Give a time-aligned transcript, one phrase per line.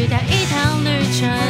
[0.00, 1.49] 期待一趟旅程，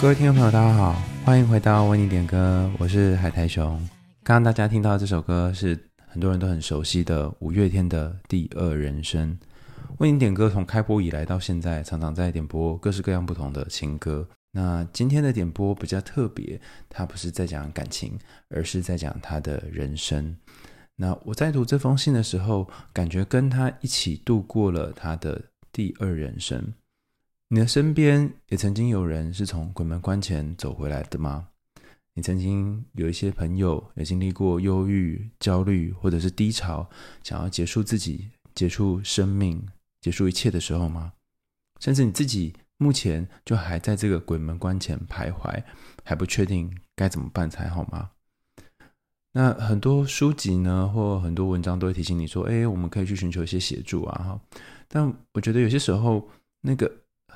[0.00, 0.94] 各位听众朋友，大家好。
[1.26, 3.76] 欢迎回到为你点歌，我是海苔熊。
[4.24, 9.38] 刚刚大家听到这首歌是很多人都很熟悉的五月天的《第二人生》。
[9.98, 14.26] 为你点歌从开播以来到现在，常常在点播各式各样不同的情歌。
[14.52, 16.58] 那今天的点播比较特别，
[16.88, 20.34] 它不是在讲感情，而是在讲他的人生。
[20.96, 25.38] 那我在读这封信的时候，感觉跟他一起度过了他的
[25.70, 26.72] 第二人生。
[27.52, 31.48] 你的身边也曾经有人是从鬼门关前走回来的吗？
[32.14, 36.88] 你曾经有一些朋友也经历过忧郁、焦虑，或者是低潮，
[37.24, 39.66] 想要结束自己、结束生命、
[40.00, 41.12] 结束一切的时候吗？
[41.80, 45.60] 甚至你自己目前就还在这个鬼门关前徘徊，
[46.04, 48.10] 还不确定该怎么办才好吗？
[49.32, 54.40] 那很多书籍呢，或很多文章都会提醒你说：“哎，我们可以去寻求一些协助啊！”哈，
[54.86, 56.28] 但我觉得有些时候
[56.60, 56.88] 那个。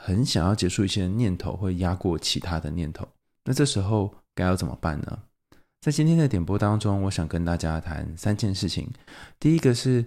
[0.07, 3.09] 很想要结束一些念头，会压过其他的念头。
[3.43, 5.19] 那这时候该要怎么办呢？
[5.81, 8.87] 在今天的点播当中，我想跟大家谈三件事情。
[9.41, 10.05] 第一个是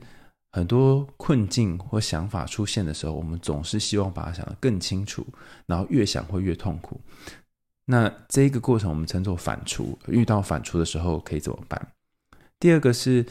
[0.51, 5.25] 很多困境或想法出现的时候，我们总是希望把它想得更清楚，
[5.65, 7.01] 然后越想会越痛苦。
[7.85, 9.97] 那这一个过程我们称作反刍。
[10.09, 11.87] 遇到反刍的时候可以怎么办？
[12.59, 13.25] 第二个是，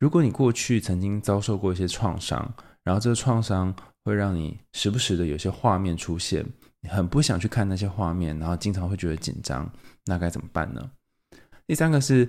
[0.00, 2.52] 如果你过去曾经遭受过一些创伤，
[2.82, 3.72] 然后这个创伤。
[4.08, 6.44] 会让你时不时的有些画面出现，
[6.80, 9.70] 你很不想去看那些画面，然后经常会觉得紧张，
[10.06, 10.90] 那该怎么办呢？
[11.66, 12.28] 第三个是，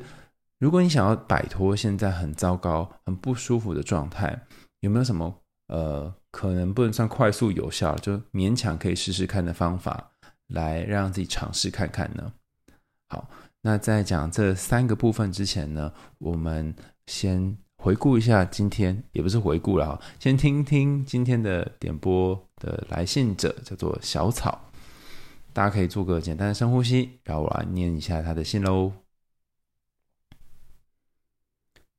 [0.59, 4.45] 如果你想要摆脱现在很糟糕、很不舒服的状态，
[4.81, 5.34] 有没有什么
[5.67, 10.11] 呃，可能不能算快速有效，就勉强可以试试看的方法，
[10.47, 12.34] 来让自己尝试看看呢？
[13.07, 13.29] 好，
[13.61, 16.75] 那在讲这三个部分之前呢，我们
[17.07, 17.57] 先。
[17.81, 24.69] 回顾一下今天，也不是回顾了哈，先听听今天的点播的来信者叫做小草，
[25.53, 28.91] 大家可以做个简单的深呼吸，然后我来念一下他的信喽。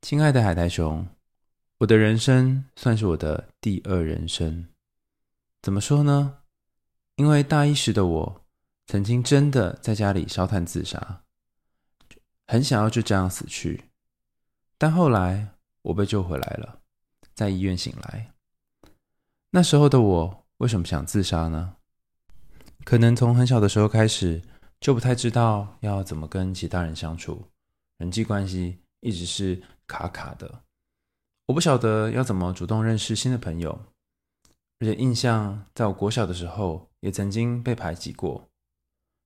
[0.03, 1.07] 亲爱的海苔熊，
[1.79, 4.67] 我的人生算是我的第二人生，
[5.63, 6.41] 怎么说呢？
[7.17, 8.45] 因为大一时的我
[8.87, 11.23] 曾经真的在家里烧炭自杀，
[12.47, 13.85] 很想要就这样死去，
[14.77, 15.55] 但后来。
[15.83, 16.81] 我被救回来了，
[17.35, 18.33] 在医院醒来。
[19.51, 21.77] 那时候的我为什么想自杀呢？
[22.85, 24.43] 可能从很小的时候开始
[24.81, 27.47] 就不太知道要怎么跟其他人相处，
[27.99, 30.63] 人际关系一直是卡卡的。
[31.47, 33.87] 我不晓得要怎么主动认识新的朋友，
[34.79, 38.49] 而且印象在我国小的时候也曾经被排挤过。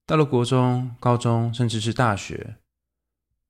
[0.07, 2.57] 到了国中、高中，甚至是大学，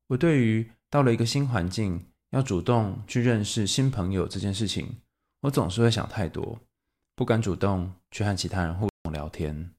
[0.07, 2.07] 我对于到了一个新环境。
[2.31, 5.01] 要主动去认识新朋友这件事情，
[5.41, 6.59] 我总是会想太多，
[7.15, 9.73] 不敢主动去和其他人互动聊天，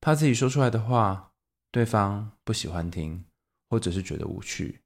[0.00, 1.32] 怕自己说出来的话
[1.70, 3.24] 对方不喜欢听，
[3.68, 4.80] 或者是觉得无趣。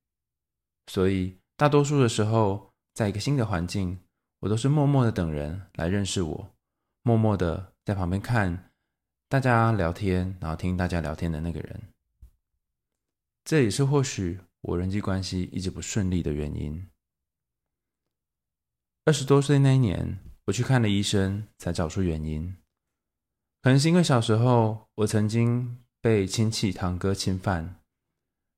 [0.88, 3.98] 所以大多数的时候，在一个新的环境，
[4.40, 6.50] 我都是默默的等人来认识我，
[7.02, 8.70] 默默的在旁边看
[9.28, 11.82] 大家聊天，然后听大家聊天的那个人。
[13.44, 16.86] 这也是或许我人际关系一直不顺利的原因。
[19.06, 22.56] 二十多岁那一年，我去看了医生，才找出原因。
[23.62, 27.76] 可能是因为小时候我曾经被亲戚堂哥侵犯，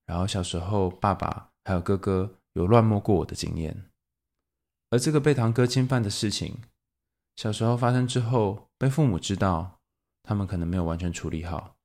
[0.07, 3.91] 然后小时候爸爸还有哥哥有乱摸过我的经验。
[4.89, 6.63] 而这个被堂哥侵犯的事情，
[7.37, 9.79] 小时候发生之后被父母知道，
[10.23, 11.77] 他们可能没有完全处理好，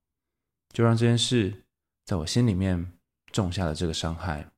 [0.69, 1.65] 就让这件事
[2.05, 2.93] 在我心里面
[3.33, 4.53] 种下了这个伤害。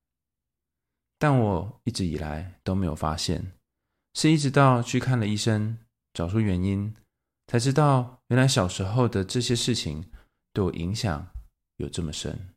[1.18, 3.54] 但我一直以来都没有发现。
[4.16, 5.78] 是一直到去看了医生，
[6.14, 6.96] 找出原因，
[7.48, 10.10] 才知道原来小时候的这些事情
[10.54, 11.28] 对我影响
[11.76, 12.50] 有这么深。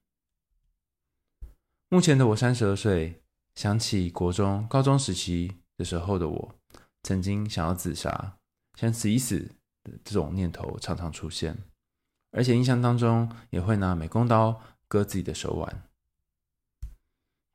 [1.88, 3.20] 目前的我三十二岁，
[3.56, 6.54] 想起国中、高中时期的时候的我，
[7.02, 8.36] 曾经想要自杀，
[8.76, 9.40] 想死一死
[9.82, 11.58] 的这种念头常常出现，
[12.30, 15.82] 而且印象当中也会拿美工刀割自己的手腕，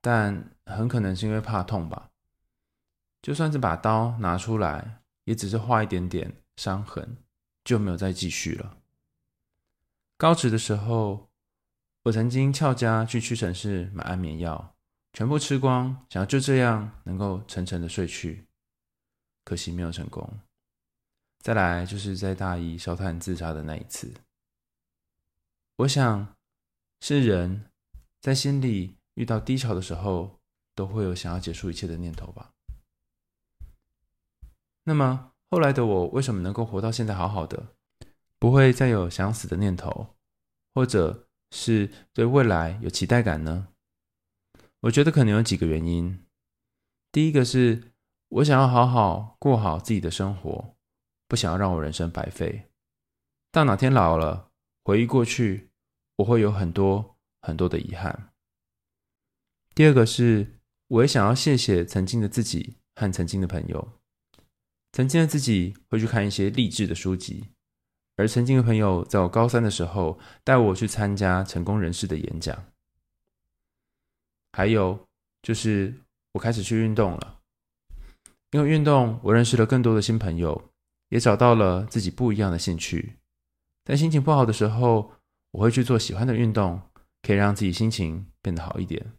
[0.02, 2.10] 但很可能是因为怕痛吧。
[3.24, 7.18] 就算是把刀拿出来，也只是画一点点伤痕，
[7.64, 8.78] 就没有再继续了。
[10.18, 11.30] 高职的时候，
[12.04, 14.76] 我曾经翘家去屈臣氏买安眠药，
[15.14, 18.46] 全部吃光，想要就这样能够沉沉的睡去，
[19.46, 20.42] 可惜没有成功。
[21.40, 24.14] 再来就是在大一烧炭自杀的那一次，
[25.78, 26.36] 我想
[27.00, 27.70] 是人
[28.20, 30.42] 在心里遇到低潮的时候，
[30.76, 32.52] 都会有想要结束一切的念头吧。
[34.84, 37.76] 那么后来的我为什么能够活到现在好好的，
[38.40, 40.16] 不会再有想死的念头，
[40.74, 43.68] 或者是对未来有期待感呢？
[44.82, 46.26] 我觉得可能有几个原因。
[47.12, 47.94] 第一个是
[48.30, 50.74] 我想要好好过好自己的生活。
[51.26, 52.68] 不想要让我人生白费，
[53.52, 54.52] 到哪天老了，
[54.84, 55.72] 回忆过去，
[56.18, 58.32] 我会有很多很多的遗憾。
[59.74, 60.60] 第二个是，
[60.90, 63.94] 我也想要谢谢曾经的自己和曾经的朋友。
[64.94, 67.50] 曾经的自己会去看一些励志的书籍，
[68.16, 72.64] 而曾经的朋友在我高三的时候带我去参加成功人士的演讲。
[74.54, 75.06] 还有
[75.42, 75.94] 就是，
[76.32, 77.42] 我开始去运动了，
[78.52, 80.70] 因为运动，我认识了更多的新朋友。
[81.10, 83.18] 也找到了自己不一样的兴趣，
[83.86, 85.12] 在心情不好的时候，
[85.52, 86.82] 我会去做喜欢的运动，
[87.22, 89.14] 可以让自己心情变得好一点。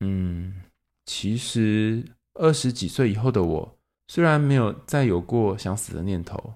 [0.00, 0.60] 嗯，
[1.06, 2.04] 其实
[2.34, 3.75] 二十几岁以后的我，
[4.08, 6.54] 虽然没有再有过想死的念头，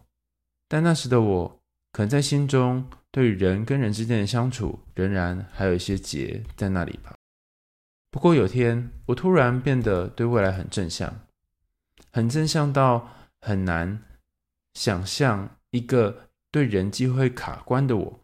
[0.69, 1.61] 但那时的我，
[1.93, 7.15] 可能在心中对人跟人之间的相处，仍然还有一些结在那里吧。
[8.11, 11.21] 不过有天，我突然变得对未来很正向，
[12.13, 13.09] 很正向到。
[13.43, 14.03] 很难
[14.75, 18.21] 想象一个对人际会卡关的我，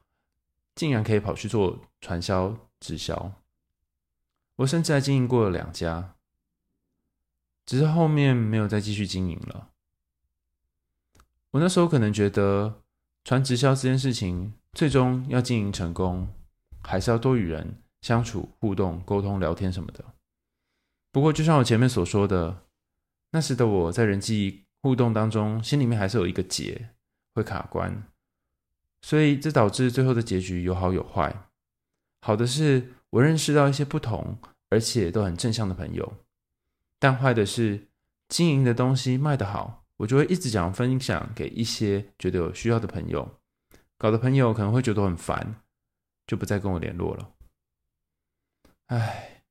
[0.75, 3.32] 竟然可以跑去做传销直销。
[4.56, 6.15] 我甚至还经营过两家，
[7.66, 9.68] 只是后面没有再继续经营了。
[11.50, 12.82] 我那时候可能觉得
[13.24, 16.28] 传直销这件事情，最终要经营成功，
[16.82, 20.04] 还是要多与人相处、互动、沟通、聊天什么的。
[21.10, 22.64] 不过，就像我前面所说的，
[23.32, 26.90] 那时的我在人际互动当中，心里面还是有一个结
[27.34, 28.04] 会卡关，
[29.02, 31.48] 所以这导致最后的结局有好有坏。
[32.20, 36.12] 好的是我认识到一些不同而且都很正向的朋友，
[37.06, 37.86] 但坏的是
[38.26, 43.38] 经营的东西卖得好，我就会一直想分享给一些觉得有需要的朋友，
[43.96, 45.62] 搞得朋友可能会觉得很烦，
[46.26, 47.30] 就不再跟我联络了。
[48.86, 49.44] 唉，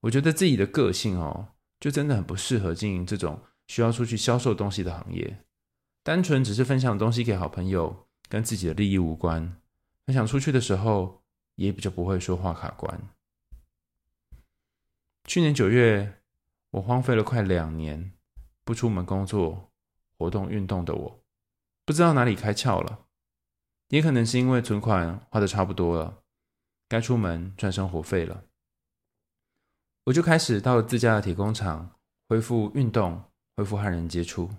[0.00, 1.48] 我觉得自己的个性哦，
[1.78, 3.42] 就真的很不适合经营这种。
[3.68, 5.44] 需要出去销售东西的行业，
[6.02, 9.60] 单纯只是分享东西给好朋友，跟自己的利益无关。
[10.06, 11.22] 分享出去的时候，
[11.56, 12.98] 也比较不会说话卡关。
[15.26, 16.21] 去年九月，
[16.72, 18.12] 我荒废了快两年，
[18.64, 19.70] 不出门工作、
[20.18, 21.24] 活动、运动的我，
[21.86, 23.06] 不知道哪里开窍了，
[23.88, 26.22] 也可能是因为存款花的差不多了，
[26.88, 28.44] 该出门赚生活费了，
[30.04, 31.96] 我就开始到了自家的铁工厂，
[32.28, 33.24] 恢复运动。
[33.54, 34.50] 恢复和人接触，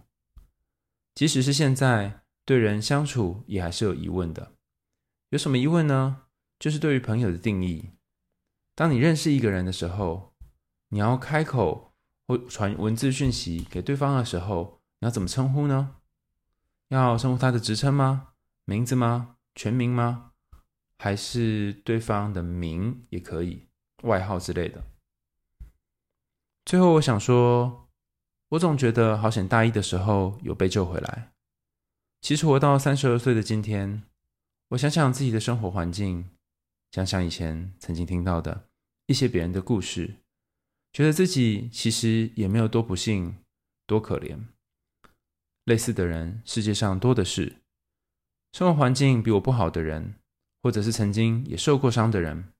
[1.15, 4.53] 即使是现在对人相处也还是有疑问的。
[5.29, 6.27] 有什么疑问呢？
[6.59, 7.89] 就是对于朋友的定义。
[8.75, 10.35] 当你认识一个人的时候，
[10.89, 11.92] 你要开口
[12.27, 15.95] 或传文字讯息给对方的时候，你要怎么称呼呢？
[16.89, 18.29] 要称呼他的职称吗？
[18.65, 19.35] 名字吗？
[19.55, 20.31] 全名吗？
[20.97, 23.67] 还是对方的名也可以，
[24.03, 24.83] 外号之类的。
[26.65, 27.79] 最后，我想说。
[28.49, 31.31] 我总觉得好险，大一的时候有被救回来。
[32.21, 34.03] 其实活到三十二岁的今天，
[34.67, 36.29] 我想想自己的生活环境，
[36.91, 38.69] 想想以前曾经听到的
[39.07, 40.17] 一些别人的故事，
[40.93, 43.37] 觉得自己其实也没有多不幸、
[43.87, 44.39] 多可怜。
[45.65, 47.57] 类似的人世界上多的是，
[48.51, 50.13] 生活环境比我不好的人，
[50.61, 52.53] 或者是曾经也受过伤的人，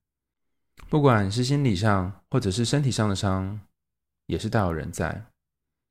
[0.88, 3.60] 不管是心理上或者是身体上的伤，
[4.26, 5.26] 也是大有人在。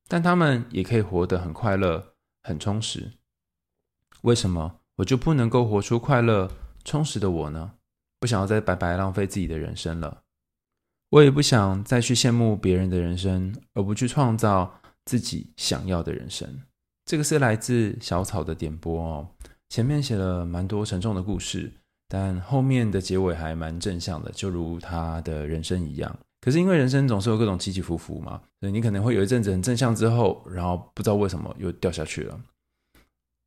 [0.09, 3.13] 但他们也可以活得很快乐、很充实。
[4.23, 6.51] 为什么我就不能够活出快乐、
[6.83, 7.75] 充实的我呢？
[8.19, 10.22] 不想要再白白浪费自己的人生了。
[11.13, 16.49] 我也不想再去羡慕别人的人生，而不去创造自己想要的人生。
[17.05, 19.27] 这个是来自小草的点播哦。
[19.69, 21.71] 前面写了蛮多沉重的故事，
[22.07, 26.17] 但后面的结尾还蛮正向的，就如他的人生一样。
[26.41, 32.41] 可是因为人生总是有各种起起伏伏嘛，所以你可能会有一阵子很正向之后，然后不知道为什么又掉下去了。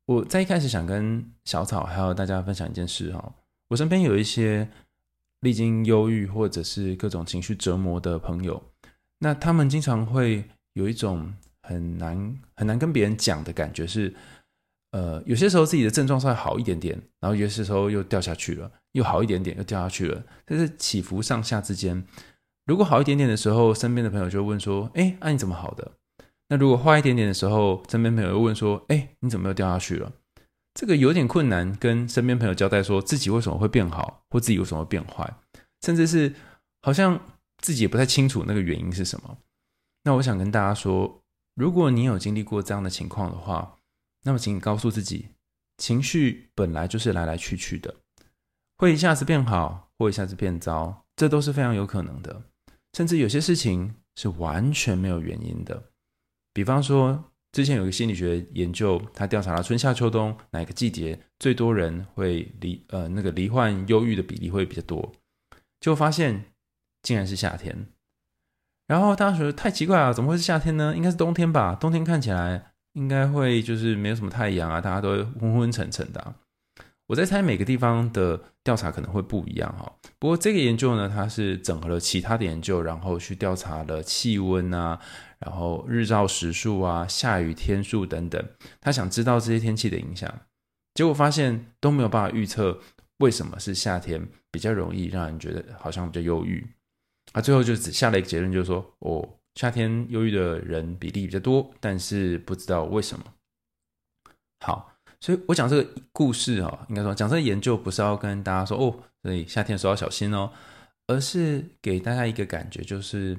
[0.05, 3.33] 我在一开始想跟小草还有大家分享一件事哈，
[3.67, 4.69] 我身边有一些
[5.41, 8.61] 历经忧郁或者是各种情绪折磨的朋友，
[9.19, 14.13] 那他们经常会有一种很难很难跟别人讲的感觉是，
[14.91, 18.71] 呃，有些时候自己的症状稍微好一点点，然后有些时候又掉下去了。
[18.93, 20.23] 又好一点点，又掉下去了。
[20.43, 22.03] 但是起伏上下之间，
[22.65, 25.91] 如果好一点点的时候，身边的朋友就会问说：“哎，那、啊、你怎么好的？”
[26.49, 30.11] 那如果坏一点点的时候，身边朋友又问说：“哎，你怎么又掉下去了？”
[30.79, 35.27] 这个有点困难，跟身边朋友交代说自己为什么会变好，或自己为什么会变坏，
[35.81, 36.35] 甚至是
[36.83, 37.19] 好像
[37.57, 39.39] 自己也不太清楚那个原因是什么。
[40.03, 41.23] 那我想跟大家说，
[41.55, 43.79] 如果你有经历过这样的情况的话，
[44.21, 45.29] 那么请你告诉自己，
[45.79, 47.95] 情绪本来就是来来去去的，
[48.77, 52.43] 会一下子变好，或一下子变糟，这都是非常有可能的。
[52.93, 55.85] 甚至有些事情是完全没有原因的，
[56.53, 57.26] 比方说。
[57.51, 65.11] 之前有一个心理学研究，他调查了春夏秋冬哪个季节最多人会罹呃那个罹患忧郁的比例会比较多，
[65.79, 66.45] 就发现
[67.01, 67.87] 竟然是夏天。
[68.85, 70.95] 然后大家觉得太奇怪了，怎么会是夏天呢？
[70.95, 71.75] 应该是冬天吧？
[71.75, 76.35] 冬天看起来应该会就是没有什么太阳啊，大家都会昏昏沉沉的。
[77.07, 79.91] 我在猜每个地方的调查可能会不一样哈。
[80.19, 84.99] 不过这个研究呢，它是整合了其他的研究，然后去调查了气温啊。
[85.39, 88.43] 然后日照时数啊，下雨天数等等，
[88.81, 90.41] 他想知道这些天气的影响，
[90.95, 92.79] 结果发现都没有办法预测
[93.17, 96.67] 为什么是夏天比较容易让人觉得好像比较忧郁。
[97.33, 103.25] 啊，最后就只下了一个结论，就是说哦，夏天忧郁的人比例比较多，但是不知道为什么。
[104.65, 110.51] 好，所以我讲这个故事啊，应该说讲这个研究不是要跟大家说哦，所以夏天的时候要小心哦，
[111.05, 113.37] 而是给大家一个感觉，就是。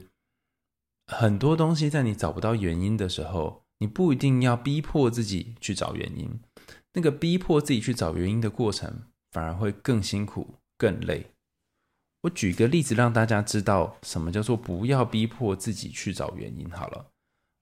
[1.09, 6.39] 很多东西在你找不到原因的时候，你不一定要逼迫自己去找原因。
[6.93, 11.27] 那个逼迫自己去找原因的过程，反而会更辛苦、更累。
[12.23, 16.71] 我举个例子让大家知道什么叫做不要逼迫自己去找原因。
[16.71, 17.07] 好了。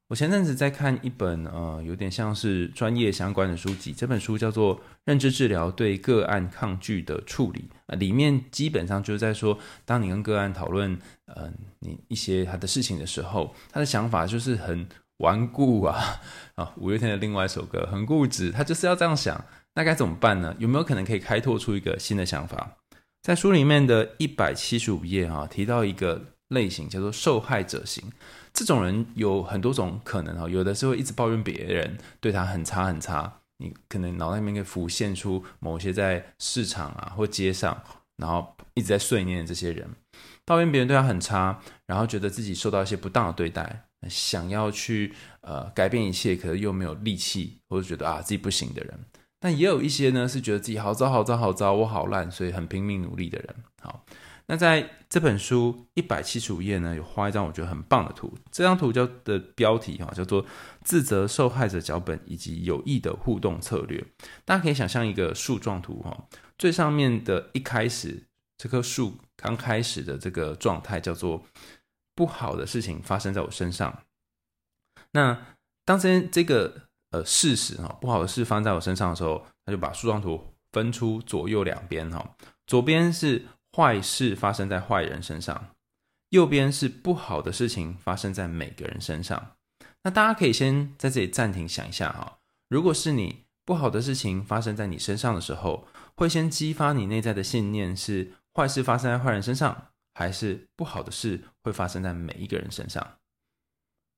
[0.08, 14.86] 我前阵子在看一本呃，有点像是专业相关的书籍，这本书叫做《认知治疗对个案抗拒的处理》啊，里面基本上就是在说，当你跟个案讨论呃你一些他的事情的时候，他的想法就是很
[15.16, 16.20] 顽固啊
[16.54, 19.44] 啊，五月天的另外一首歌很固执，他就是要这样想，
[19.74, 20.54] 那该怎么办呢？
[20.60, 22.76] 有没有可能可以开拓出一个新的想法？
[23.22, 28.04] 在书里面的一百七十五页哈，提到一个类型叫做受害者型。
[28.56, 37.78] 这种人有很多种可能哈，有的是会一直抱怨别人对他很差很差，你可能脑袋里面会浮现出某些在市场啊或街上，
[38.16, 39.86] 然后一直在碎念的这些人，
[40.46, 48.98] 抱怨别人对他很差，然后觉得自己受到一些不当的对待，想要去呃改变一切，可是又没有力气，或者觉得啊自己不行的人。
[49.38, 53.54] 但也有一些呢是觉得自己好糟好糟好糟，我好烂，所以很拼命努力的人。
[53.82, 54.02] 好。
[54.48, 58.32] 那在这本书一百七十五页呢，有画一张我觉得很棒的图。
[58.52, 60.46] 这张图叫的标题哈，叫做
[60.84, 64.04] “自责受害者脚本以及有益的互动策略”。
[64.46, 68.22] 大家可以想象一个树状图哈，最上面的一开始，
[68.56, 71.44] 这棵树刚开始的这个状态叫做
[72.14, 74.02] 不好的事情发生在我身上。
[75.10, 75.36] 那
[75.84, 83.44] 当这这个呃事实哈，不好的事发生在我身上的时候，他就把树状图分出左右两边哈，左边是。
[83.76, 85.74] 坏事发生在坏人身上，
[86.30, 89.54] 右边是不好的事情发生在每个人身上。
[90.02, 92.38] 那大家可以先在这里暂停想一下哈，
[92.70, 103.18] 如果是你不好的事情发生在你身上的时候，会先激发你内在的信念是坏事发生在坏人身上，还是不好的事会发生在每一个人身上？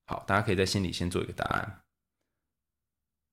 [0.06, 1.80] 好，大家可以在心里先做一个答案。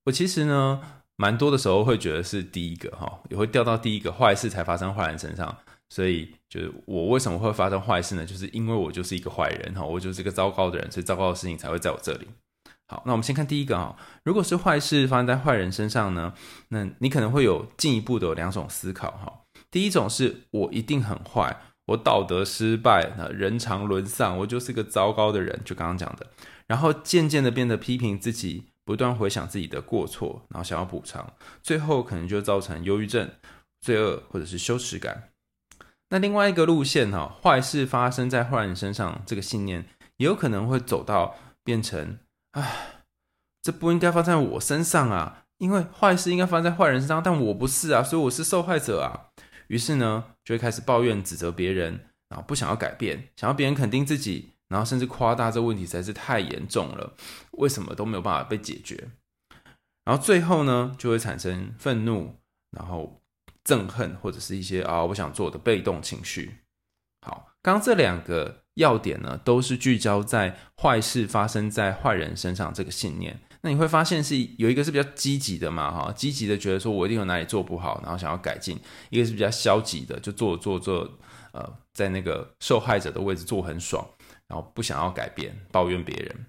[0.06, 5.56] 我其实呢，蛮多的时候会觉得是第一个哈，也会掉到第一个坏事才发生坏人身上。
[5.96, 8.26] 所以，就是我为什么会发生坏事呢？
[8.26, 12.28] 就是因为我就是一个坏人哈，我就是一个糟糕的人，所以糟糕的事情才会在我这里。
[12.88, 16.34] 好，那我们先看第一个哈，如果是坏事发生在坏人身上呢，
[16.68, 19.44] 那你可能会有进一步的两种思考哈。
[19.72, 26.28] 第一种是我一定很坏，我道德失败，人常沦丧，我就是个糟糕的人，就刚刚讲的。
[26.68, 31.32] 然后渐渐的变得批评自己，不断回想自己的过错，然后想要补偿，
[31.64, 33.32] 最后可能就造成忧郁症、
[33.80, 35.30] 罪恶或者是羞耻感。
[36.10, 39.86] 那另外一个路线哈，坏事发生在坏人身上，这个信念
[40.18, 42.20] 也有可能会走到变成，
[42.52, 43.04] 唉，
[43.64, 49.32] 这不应该发生在我身上啊，因为坏事应该发生在坏人身上，但我不是啊，所以我是受害者啊。
[49.68, 57.14] 于是呢，就会开始抱怨、指责别人，然后不想要改变，想要别人肯定自己，然后甚至夸大这问题实在是太严重了，
[57.54, 59.10] 为什么都没有办法被解决？
[60.04, 62.36] 然后最后呢，就会产生愤怒，
[62.70, 63.20] 然后。
[63.66, 66.60] 憎恨或者是一些啊，我想做的被动情绪。
[67.26, 73.40] 好，刚刚这两个要点呢，都是聚焦在坏事发生在坏人身上这个信念。
[73.62, 78.78] 那你会发现是有一个是比较积极的嘛，哈，积极的觉得说我一定有哪里做不好，然后想要改进；
[79.10, 81.10] 一个是比较消极的，就做做做，
[81.52, 84.08] 呃，在那个受害者的位置做很爽，
[84.48, 86.46] 然后不想要改变，抱怨别人。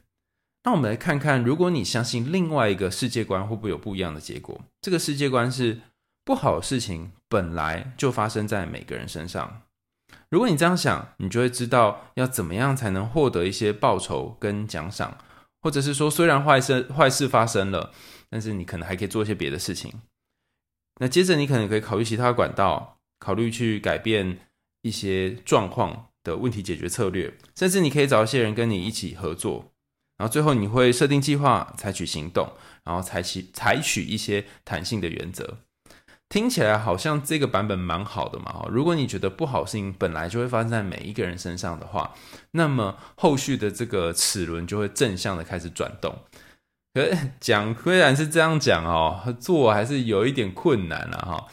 [0.65, 4.61] 那我们来看看，如果你相信另外一个世界观，会不会有不一样的结果？
[4.83, 5.81] 这个世界观是
[6.27, 9.63] 不好的事情本来就发生在每个人身上。
[10.29, 15.19] 如果你这样想，你就会知道要怎么样才能获得一些报酬跟奖赏。
[15.63, 17.93] 或者是说，虽然坏事坏事发生了，
[18.29, 19.93] 但是你可能还可以做一些别的事情。
[21.01, 24.39] 那接着你可能可以考虑其他管道，考虑去改变
[24.83, 29.73] 一些状况的问题解决策略，甚至你可以找一些人跟你一起合作。
[30.19, 32.53] 然后最后你会设定计划，采取行动，
[32.83, 35.59] 然后采取采取一些弹性的原则。
[36.29, 42.15] 听起来好像这个版本蛮好的嘛，如果你觉得不好事情本来就会发生在每一个人身上的话，
[42.51, 46.19] 那么后续的这个齿轮就会正向的开始转动。
[46.95, 51.47] 可讲虽然是这样讲哦，做还是有一点困难了哈。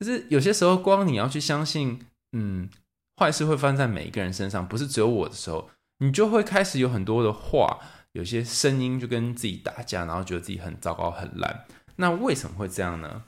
[0.00, 2.00] 就是有些时候，光你要去相信，
[2.32, 2.68] 嗯，
[3.16, 7.78] 坏事会发生在每一个人身上，不是只有我的时候，你就会开始有很多的话，
[8.12, 11.64] 有些声音就跟自己打架，然后觉得自己很糟糕、很烂。
[11.96, 13.24] 那为什么会这样呢？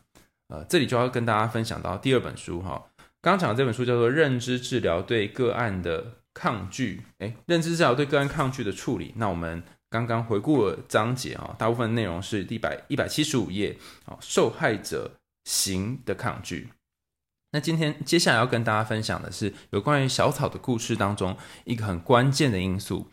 [0.48, 2.86] 呃，这里就要跟大家分享到第二本书哈。
[3.20, 9.12] 刚讲的这本书叫做《认知治疗对个案的抗拒》，诶，认知治疗对个案抗拒的处理。
[9.16, 9.60] 那我们
[9.90, 15.10] 刚刚回顾了章节啊，大部分内容是第百一百七十五页啊，受害者
[15.44, 16.68] 型的抗拒。
[17.50, 23.08] 那今天接下来要跟大家分享的是有关于小草的故事当中一个很关键的因素。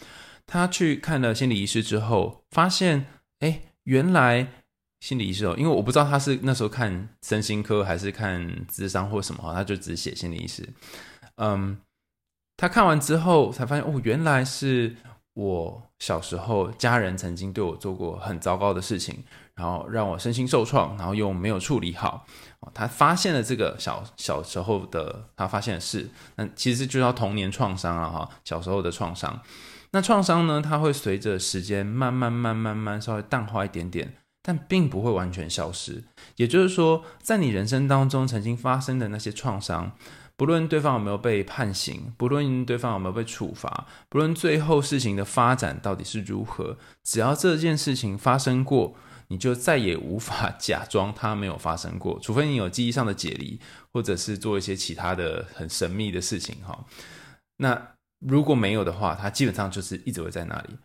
[0.46, 3.08] 他去看了心理医师之后，发现，
[3.40, 4.63] 诶，原来。
[5.04, 10.66] 心理医师哦，因为我不知道他是那时候看身心科还是看智商或什么，他就只写心理医师。
[11.36, 11.78] 嗯，
[12.56, 14.96] 他看完之后才发现哦，原来是
[15.34, 19.22] 我小时候家人曾经对我做过很糟糕的事情，
[19.56, 22.26] 然后让我身心受创，然后又没有处理好。
[22.74, 29.42] 他发现了这个小小时候的他发现的事，那其实就叫童年创伤了哈，小时候的创伤。
[29.92, 34.14] 那创伤呢，它会随着时间慢慢慢慢慢稍微淡化一点点。
[34.46, 36.04] 但并不会完全消失，
[36.36, 39.94] 也就是说，在你人生当中曾经发生的那些创伤，
[40.36, 48.96] 不论对方有没有被判刑，不论对方有没有被处罚，不论最后事情的发展到底是如何，只要这件事情发生过，
[49.30, 53.62] 你就再也无法 假装它没有发生过，除非你有记忆上的解离，
[53.94, 56.86] 或者是做一些其他的很神秘的事情哈。
[57.56, 60.78] 那如果没有的话，它基本上就是一直会在那里。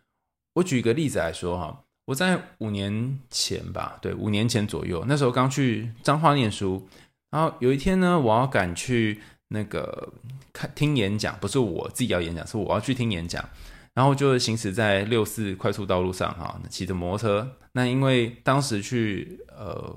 [0.55, 1.85] 我举一个例子来说哈。
[2.09, 6.88] 我在五年前吧，对，五年前左右，那时候刚去彰化念书，
[7.31, 10.11] 然后有一天呢，我要赶去那个
[10.51, 13.47] 看听演讲，不是我自己要演讲，是我要去听演讲，
[13.92, 17.57] 然后就行驶在六四快速道路上哈，骑着摩托车。
[17.73, 19.94] 那因为当时去呃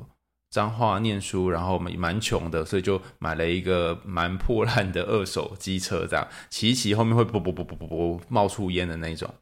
[0.49, 9.33] 彰化念书，然后蛮穷的，所以就买了一个蛮破烂的二手机车，这样骑一骑后面会啵啵啵啵啵啵冒出烟的那种，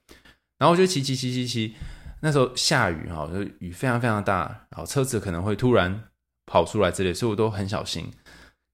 [0.60, 1.74] 然后我就骑骑骑骑骑。
[2.22, 6.04] 那时候下雨哈，就雨非常非常大，然后车子可能会突然
[6.46, 8.12] 跑出来之类，所以我都很小心。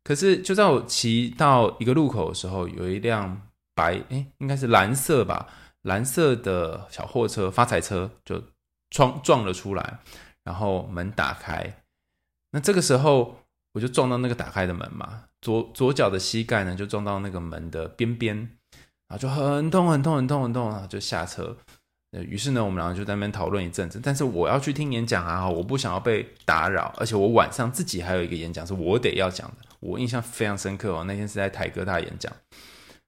[0.03, 3.41] 可是就在我骑到一个路口的时候，有一辆
[3.73, 5.47] 白诶，应该是蓝色吧，
[5.81, 8.41] 蓝色的小货车发财车就
[8.89, 9.99] 撞撞了出来，
[10.43, 11.81] 然后门打开。
[12.51, 13.39] 那这个时候
[13.73, 18.37] 我就撞到那个打开的门嘛，左左脚的膝盖呢就撞到那个门的边边，
[19.07, 21.57] 然后就很痛很痛很痛很痛啊，就下车。
[22.23, 23.99] 于是呢，我们两个就在那边讨论一阵子。
[24.01, 29.55] 但是我要去听演讲啊，我不想要被打扰，而且我晚上自己还有一个演讲是我得要讲的。
[29.79, 32.31] 我印象非常深刻哦，那天是在台哥大演讲。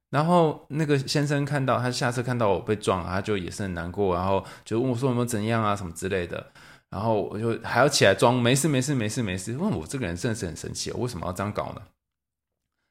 [0.09, 6.45] 然后那个先生看到他下车看到我被撞，他就也是很难过，然后就问我说有没有怎样啊什么之类的。
[6.89, 9.57] 然后我就还要起来装没事没事没事没事。
[9.57, 11.81] 问我这个人真的是很神奇，为什么要这样搞呢？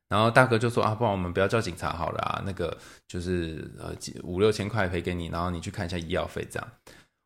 [0.09, 3.93] 然后大哥就说啊，不然我们不要叫警察好了啊，那个就是呃
[4.23, 6.69] 五六千块赔给你，然后你去看一下医药费这样。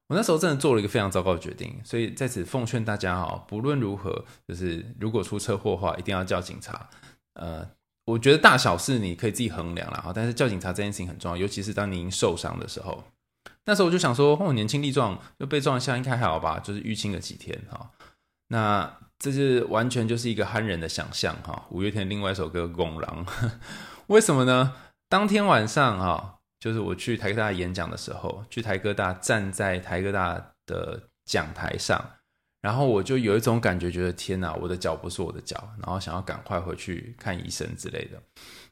[0.09, 6.89] 我那时候真的做了一个非常糟糕的决定，所以在此奉劝大家哈，不论如何，就是如果出车祸的话，一定要叫警察。
[7.35, 7.69] 呃，
[8.07, 13.05] 我觉得大小事你可以自己衡量了哈，但是叫警察这件事情很重要，尤其是当你已经受伤的时候。
[13.67, 17.91] 那时候我就想说，哦，年轻力壮，就被撞一下应该还好吧，就是淤青了几天哈。
[18.49, 18.97] 那。
[19.21, 21.67] 这是完全就是一个憨人的想象哈。
[21.71, 23.27] 五月天另外一首歌《拱狼》，
[24.09, 24.73] 为什么呢？
[25.11, 32.03] 当天晚上哈，就是我去台科大演讲的时候，去台科大站在台科大的讲台上，
[32.63, 38.23] 然后我就有一种感觉，觉得天哪，我的脚不是我的脚，然后想要赶快回去看医生之类的。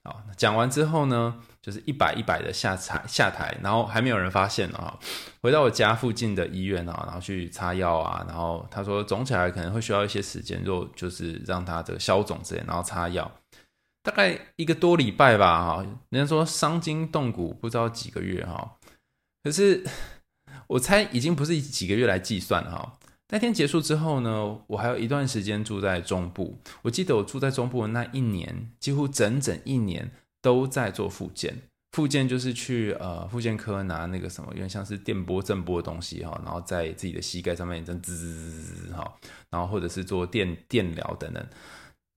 [0.05, 4.99] 好，讲完之后呢，就是一摆一摆的下台下台，然后还没有人发现啊。
[5.43, 13.31] 回到我家附近的医院啊，然后去擦药啊，然后他说肿起来可能会需要一些时间，就就是让他这个消肿之类，然后擦药，
[14.03, 15.87] 大概一个多礼拜吧哈。
[16.09, 18.79] 人家说伤筋动骨不知道几个月哈，
[19.45, 19.85] 可是
[20.69, 22.95] 我猜已经不是几个月来计算哈。
[23.31, 26.59] 那天结束之后呢，我还有一段时间住在中部。
[26.81, 31.57] 我记得我住在中部的那一年，几乎整整一年都在做复健。
[31.93, 39.17] 复健就是去呃复健科拿那个什么，有点像是电波、震波的东西哈，然后在自己的膝盖上面一阵滋滋滋哈，
[39.51, 41.45] 然后或者是做电电疗等等，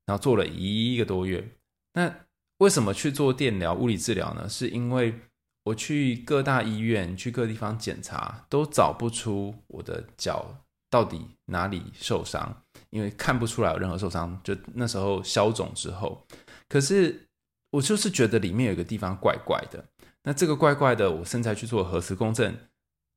[0.06, 1.48] 然后做了一个多月。
[1.94, 2.14] 那
[2.58, 4.48] 为什么去做电疗、物理治疗呢？
[4.48, 5.16] 是因为
[5.64, 10.64] 我去各大医院、去各地方检查，都找不出我的脚。
[10.92, 12.64] 到底哪里受伤？
[12.90, 16.28] 因为看不出来有任何受伤，就那时候消肿之后，
[16.68, 17.30] 可是
[17.72, 19.84] 我就是觉得里面有个地方怪怪的。
[20.24, 22.70] 那这个怪怪的，我现在去做核磁共振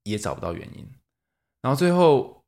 [0.05, 0.89] 也找不到原因。
[1.63, 2.43] 然后最后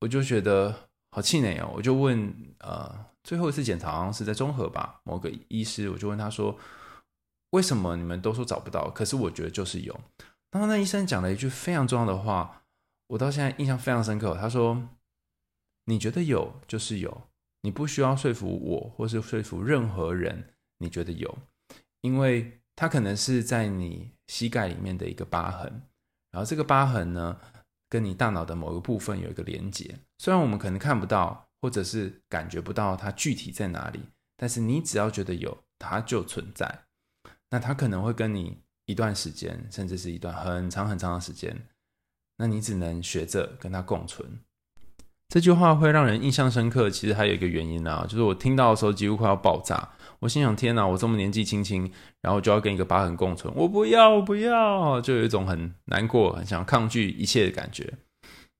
[0.00, 6.58] 我就觉得好气馁哦，我就问呃，最后一次检查好像是在中和吧，某个医师，我就问他说，
[7.50, 9.98] 为什么你们都说找不到，可是我觉得就是有。
[10.50, 12.62] 然后那医生讲了一句非常重要的话。
[13.10, 14.34] 我到现在印象非常深刻。
[14.34, 14.88] 他说
[15.86, 17.28] ：“你觉得有就是有，
[17.60, 20.55] 你不需要说服我，或是说服任何人。
[20.78, 21.38] 你觉得有，
[22.00, 25.82] 因为它可能是在你膝盖里面的一个疤痕，
[26.30, 27.38] 然后这个疤痕呢，
[27.88, 29.98] 跟你大脑的某个部分有一个连接。
[30.18, 34.00] 虽然我们可能看不到，或者是感觉不到它具体在哪里，
[34.36, 36.84] 但是你只要觉得有，它就存在。
[37.50, 41.66] 那它可能会跟你一段时间，甚至是一段很长很长的时间。”
[42.38, 44.40] 那你只能学着跟它共存。
[45.28, 49.88] 这句话会让人印象深刻，其实还有一个原因啊，就是我听到的时候几乎快要爆炸。
[50.20, 51.90] 我心想：天哪，我这么年纪轻轻，
[52.22, 57.92] 然后就要跟一个疤痕共存，我不要，我不要，就有一种很难过、很想抗拒一切的感觉。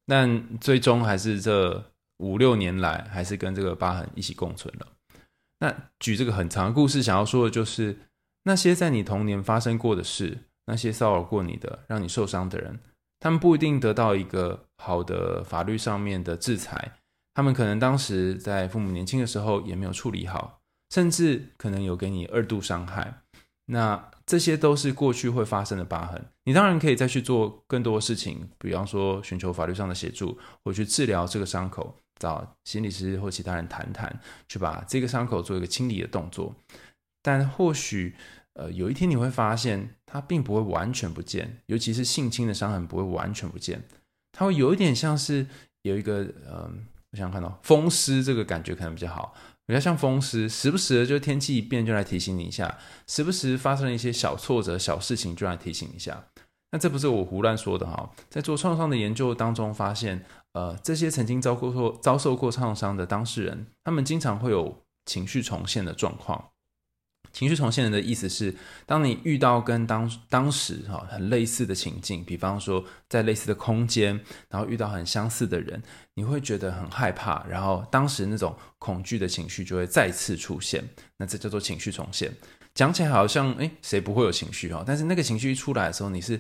[0.06, 1.84] 但最终还是这
[2.18, 4.86] 五六年来，还是跟这个疤痕一起共存了。
[5.58, 7.96] 那举这个很长的故事，想要说的就是，
[8.44, 12.78] 那些在你童年发生过的事，那些骚扰过你的、让你受伤的人。
[13.18, 16.92] 他们不一定得到一个好的法律上面的制裁，
[17.32, 20.55] 他们可能当时在父母年轻的时候也没有处理好，
[20.90, 23.22] 甚至可能有给你二度伤害。
[23.66, 26.24] 那这些都是过去会发生的疤痕。
[26.44, 36.54] 你当然可以再去做更多事情，比方说寻求法律上的协助，或去治疗这个伤口，找心理师或其他人谈谈，去把这个伤口做一个清理的动作。
[37.22, 38.14] 但或许。
[38.58, 43.82] 呃，有一天你会发现，它并不会完全不见，尤其是性侵的伤痕不会完全不见，
[44.32, 45.46] 它会有一点像是
[45.82, 49.34] 有一个，嗯、我想看到风湿这个感觉可能比较好，
[49.66, 56.26] 比较像风湿，时不时的就天气一变就来提醒你一下，时不时发生了一些小挫折、小事情就来提醒一下。
[56.70, 66.50] 那这不是我胡乱说的哈，在做创伤的研究当中发现，呃，这些曾经遭过遭受过创伤的当事人，他们经常会有情绪重现的状况。
[67.32, 68.54] 情绪重现人的意思是，
[68.86, 75.82] 当你遇到跟当当时哈很类似的情境，比方说在类似的空间，然后遇到很相似的人，
[76.14, 80.82] 你会觉得很害怕，然后当时那种恐惧的情绪就会再次出现。
[81.16, 82.32] 那这叫做情绪重现。
[82.74, 84.84] 讲起来好像诶，谁不会有情绪哈？
[84.86, 86.38] 但是那个情绪一出来的时候，你是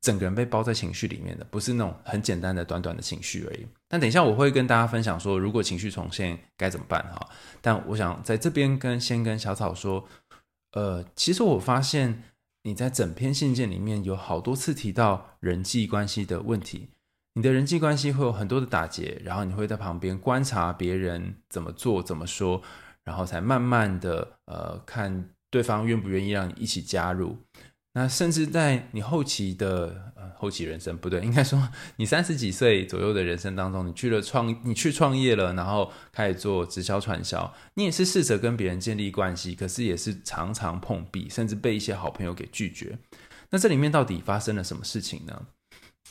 [0.00, 3.66] 整个人被包在情绪里面的，不是那种很简单的短短的情绪而已。
[3.88, 7.28] 但等一下我会跟大家分享说，如果情绪重现该怎么办哈？
[7.60, 10.04] 但我想在这边跟先跟小草说。
[10.76, 12.22] 呃，其实我发现
[12.64, 16.90] 你在整篇信件里面有好多次提到人际关系的问题，
[17.32, 22.60] 你的人际关系会有很多的打结，然后你会在旁边观察别人怎么做、怎么说，
[23.04, 27.38] 然后才慢慢的呃看对方愿不愿意让你一起加入。
[27.98, 42.98] 那甚至在你后期的呃后期人生不对，应该说你三十几岁左右的人生当中，你去了创，你去创业了，然后开始做直销传销，你也是试着跟别人建立关系，可是也是常常碰壁，甚至被一些好朋友给拒绝。
[43.48, 45.46] 那这里面到底发生了什么事情呢？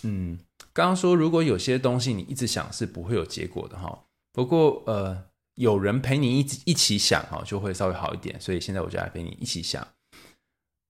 [0.02, 0.40] 嗯，
[0.74, 8.42] 刚刚说如果有些东西你一直想是不会有结果的哈，不过呃有人陪你一起一起想哈，就会稍微好一点。
[8.42, 9.88] 所以现在我就来陪你一起想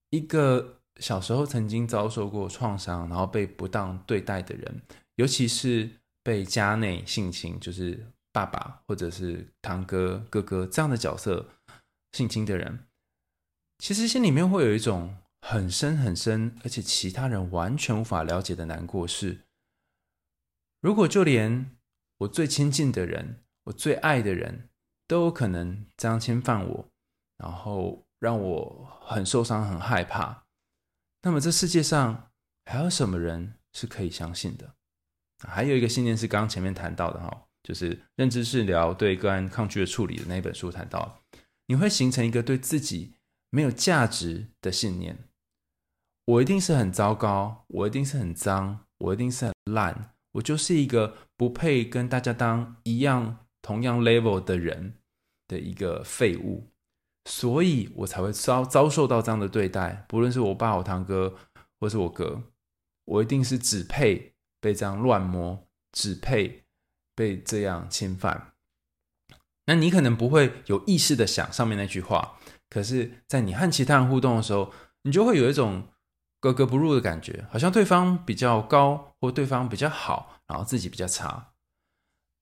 [0.08, 0.75] 一个。
[0.98, 4.82] 小时候曾经遭受过创伤，然后被不当对待的人，
[5.16, 5.90] 尤其是
[6.22, 11.46] 被家内性侵，就是爸爸或者是堂哥、哥哥这样的角色
[12.12, 12.86] 性侵的人，
[13.78, 19.06] 其实心里面会有一种很深很深，而且其他人完全无法了解的难过。
[19.06, 19.42] 是，
[20.80, 21.76] 如果就连
[22.18, 24.70] 我最亲近的人，我最爱的人，
[25.06, 26.88] 都有可能这样侵犯我，
[27.36, 30.45] 然后让我很受伤、很害怕。
[31.26, 32.30] 那么这世界上
[32.66, 34.76] 还有什么人是可以相信的？
[35.40, 41.20] 还有一个信念是刚刚前面谈到的哈，就是认知治疗对个案抗拒的处理的那本书谈到，
[41.66, 43.14] 你会形成一个对自己
[43.50, 45.18] 没有价值的信念。
[46.26, 54.94] 我一定是很糟糕，我一定是很脏，我一定是很烂，我就是一个不配跟大家当一样同样 level 的人
[55.48, 56.68] 的一个废物，
[57.26, 60.06] 所以我才会遭遭受到这样的对待。
[60.08, 61.34] 不论是我爸、我堂哥，
[61.78, 62.42] 或是我哥，
[63.04, 66.64] 我一定是只配被这样乱摸，只配
[67.14, 68.54] 被这样侵犯。
[69.66, 72.38] 那你可能不会有意识的想上面那句话，
[72.70, 75.88] 可是，在你和其他人互动的时候，你就会有一种。
[76.38, 81.54] 格格不入的感觉，好像对方比较高，或对方比较好，然后自己比较差。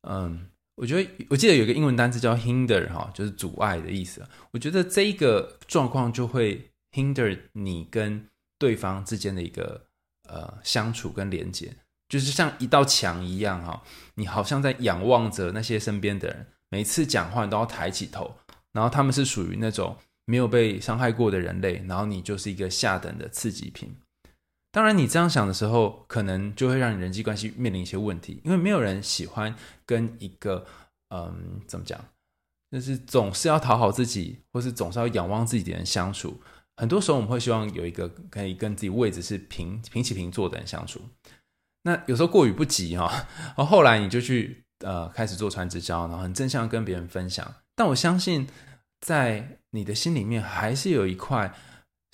[0.03, 4.27] 嗯，我觉得我记得有个英文单词叫 hinder 哈，就是阻碍的意思。
[4.53, 9.87] 我觉得这一个状况就会 hinder 你跟对方之间的一个
[10.29, 11.77] 呃相处跟连接，
[12.09, 13.83] 就是像一道墙一样哈，
[14.15, 18.37] 你好像在仰望着那些身边的人，每次讲话你都要抬起头，
[18.73, 19.97] 然后他们是属于那种。
[20.27, 23.95] 没有被伤害过的人类，然后你就是一个下等的刺激品。
[24.75, 29.55] 当然，你这样想的时候，可能就会让你人际关系面临一些问题，因为没有人喜欢
[29.87, 30.67] 跟一个
[31.11, 32.05] 嗯，怎么讲，
[32.73, 36.41] 就是总是要讨好自己，或是总是要仰望自己的人相处。
[36.77, 41.01] 很多时候，我们会希望有一个可以跟自己位置是平平起平坐的人相处。
[41.85, 47.55] 那有时候过于不及哈，然后后来你就去呃开始做传直销，然后很正向跟别人分享。
[47.77, 48.49] 但我相信。
[49.01, 51.55] 在你的心里面，还是有一块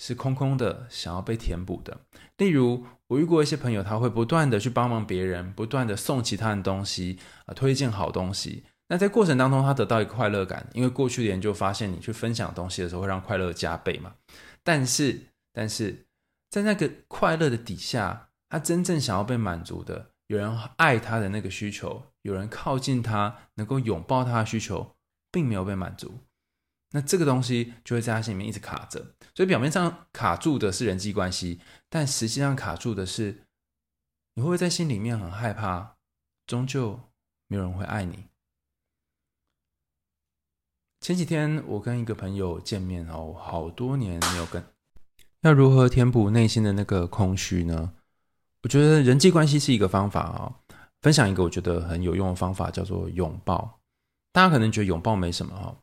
[0.03, 1.95] 是空空的，想要被填补的。
[2.37, 8.63] 例如，我遇过一些朋友，他会不断的去帮忙别人，不断的送其他人东西，啊，推荐好东西。
[8.87, 14.15] 那在过程当中，他得到一个快乐感，因为过去的研究发现，你去分享东西的时候，会让快乐加倍嘛。
[14.63, 16.07] 但是，但是
[16.49, 24.95] 在那个快乐的底下，他真正想要被满足的，有人爱他的那个需求，有人靠近他，能够拥抱他的需求，
[25.31, 26.15] 并没有被满足。
[26.91, 33.43] 那这个东西就会在他心里面一直卡着，所以表面上卡住的是人际关系，但实际上卡住的是
[34.35, 35.95] 你会不会在心里面很害怕，
[36.45, 36.99] 终究
[37.47, 38.25] 没有人会爱你。
[40.99, 44.63] 前几天我跟一个朋友见面哦，好多年没有跟，
[45.41, 47.93] 要如何填补内心的那个空虚呢？
[48.63, 50.53] 我觉得人际关系是一个方法哦，
[51.01, 53.79] 分享一个我觉得很有用的方法，叫做拥抱。
[54.31, 55.75] 大家可能觉得拥抱没什么哈。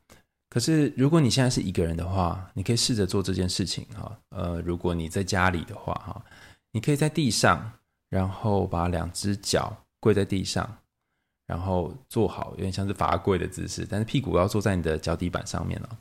[0.49, 4.19] 可是，如果你现在是一个人的话，你可以试着做这件事情哈。
[4.29, 6.25] 呃，如果你在家里的话哈，
[6.71, 7.71] 你可以在地上，
[8.09, 10.77] 然后把两只脚跪在地上，
[11.45, 15.99] 然后坐好，有点像是罚跪的姿势，但是屁股要坐在你的脚底板上面了。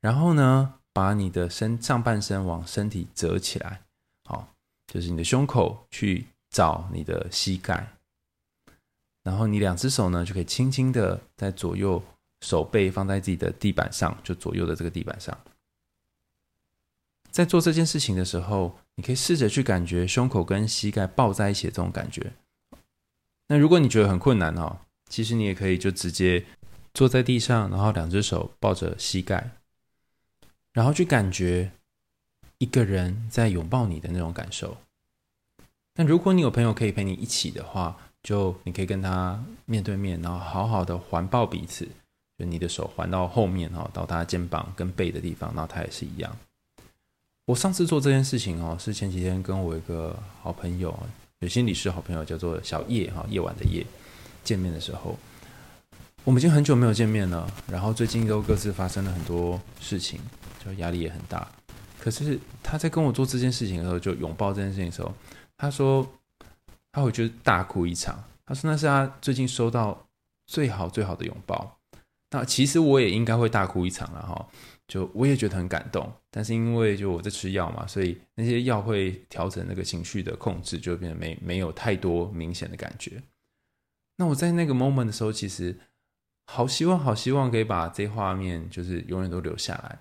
[0.00, 3.82] 然后呢，把你的身上半身往身体折起来，
[4.24, 4.48] 好，
[4.86, 7.86] 就是你的胸口去找你的膝盖，
[9.22, 12.02] 然后你两只手呢就可以轻轻的在左右。
[12.40, 15.36] 手背放在自己的地板上，就左右的这个地板上。
[17.30, 22.32] 在做这件事情的时候，你可以试着去感觉胸口跟膝盖抱在一起的这种感觉。
[23.48, 26.44] 那如果你觉得很困难哦，其实你也可以就直接
[26.94, 29.50] 坐在地上，然后两只手抱着膝盖，
[30.72, 31.70] 然后去感觉
[32.58, 34.76] 一个人在拥抱你的那种感受。
[35.94, 41.88] 那如果你有朋友可以陪你一起的话，就你可以跟他面对面，然后好好的环抱彼此。
[42.38, 46.36] 就你的手环到后面哈，到他肩膀跟背的地方，那他也是一样。
[47.46, 50.96] 我上次做这件事情哦，是前几天跟我一个好朋友，
[51.40, 53.84] 有心理师好朋友叫做小叶哈，夜晚的夜，
[54.44, 55.18] 见面的时候，
[56.22, 57.50] 我们已经很久没有见面了。
[57.66, 60.20] 然后最近都各自发生了很多事情，
[60.64, 61.50] 就压力也很大。
[61.98, 65.12] 可是他在跟我做这件事情的时候，就拥抱这件事情的时候，
[65.56, 66.06] 他说
[66.92, 68.22] 他会觉得大哭一场。
[68.46, 70.06] 他说那是他最近收到
[70.46, 71.77] 最好最好的拥抱。
[72.30, 74.48] 那其实我也应该会大哭一场了哈，
[74.86, 83.22] 就我也觉得很感动，但是因为就我在吃药嘛，所以那些药会调整那个情绪的控制，就变得没没有太多明显的感觉。
[84.16, 85.78] 那我在那个 moment 的时候，其实
[86.46, 89.98] 好希望好希望可以把这画面就是永远都留下来。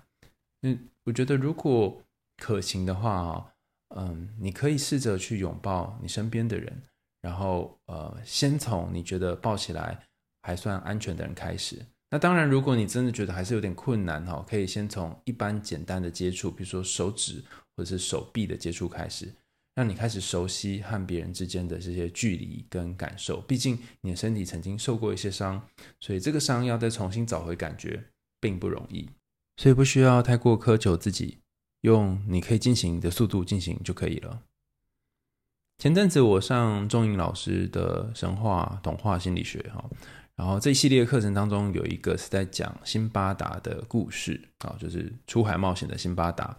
[0.63, 2.01] 嗯，我觉得如果
[2.35, 3.53] 可行的话啊，
[3.95, 6.81] 嗯，你可以试着去拥抱你身边的人，
[7.21, 9.97] 然后呃，先从你觉得抱起来
[10.41, 11.85] 还算安全的人开始。
[12.10, 17.43] 那当然，如果你真的觉得还是有点困难哈，可以先从一般简单的接触，比如说手指
[17.76, 19.34] 或者是手臂的接触开始，
[19.76, 23.41] 让你开始熟悉和别人之间的这些距离跟感受。
[23.41, 25.62] 毕竟你的身体曾经受过一些伤，
[26.00, 28.02] 所以这个伤要再重新找回感觉
[28.39, 29.10] 并不容易。
[29.58, 31.39] 所以不需要太过苛求自己，
[31.82, 34.43] 用你可以进行的速度进行就可以了。
[35.80, 39.84] 前阵子我上钟颖老师的神话童话心理学哈，
[40.38, 46.56] 然后这一系列课程当中有一个是在讲辛巴达的故事啊，就是出海冒险的辛巴达。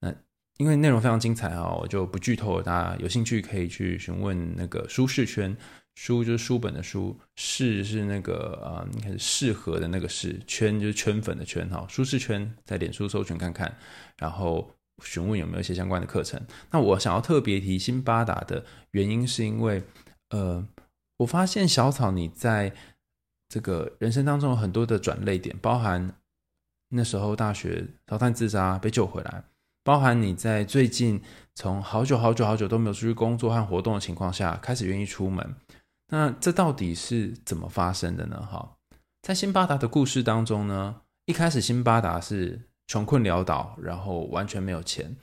[0.00, 0.14] 那
[0.56, 5.54] 因为内容非常精彩啊，我就不剧透了，大家有兴趣可以去询问那个舒适圈。
[5.96, 11.84] 书就是书本的书，适是那个呃，你看适合的那个适，圈就是圈粉的圈哈。
[11.90, 13.76] 舒适圈在脸书搜寻看看，
[14.16, 14.70] 然后
[15.02, 16.40] 询问有没有一些相关的课程。
[16.70, 19.82] 那我想要特别提辛巴达的原因，是因为
[20.30, 20.66] 呃，
[21.18, 22.72] 我发现小草你在
[23.50, 26.14] 这个人生当中有很多的转捩点，包含
[26.88, 29.42] 那时候大学烧炭自杀被救回来，
[29.82, 31.20] 包含你在最近
[31.56, 35.56] 从好久好久好久都没有出去工作和活动的情况下，开始愿意出门。
[36.12, 38.40] 那这到底是怎么发生的呢？
[38.40, 38.76] 哈，
[39.22, 45.16] 在辛巴达的故事当中呢，一开始辛巴达是穷困潦倒，然后完全没有钱，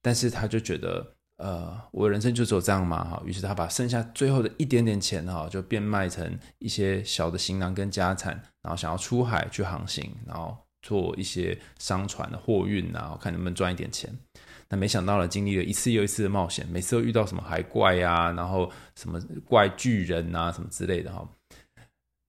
[0.00, 14.10] 但是他就觉得，呃，我人生就只有这样嘛，哈，于是他把剩下最后的一点点钱，哈，就变卖成一些小的行囊跟家产，然后想要出海去航行，然后做一些商船的货运，然后看能不能赚一点钱。
[14.68, 21.28] 那没想到呢，经历了一次又一次的冒险，每次都遇到什么海怪呀、啊，然后什么怪巨人啊，什么之类的哈。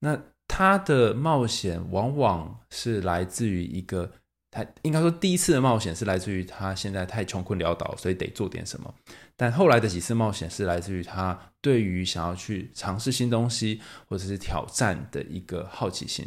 [0.02, 4.12] 那他的冒险往往是来自于一个，
[4.58, 8.92] 他应该说第一次的冒险是来自于他现在太穷困潦倒，所以得做点什么。
[9.36, 16.26] 但后来的几次冒险是来自于他对于想要去尝试新东西或者是挑战的一个好奇心。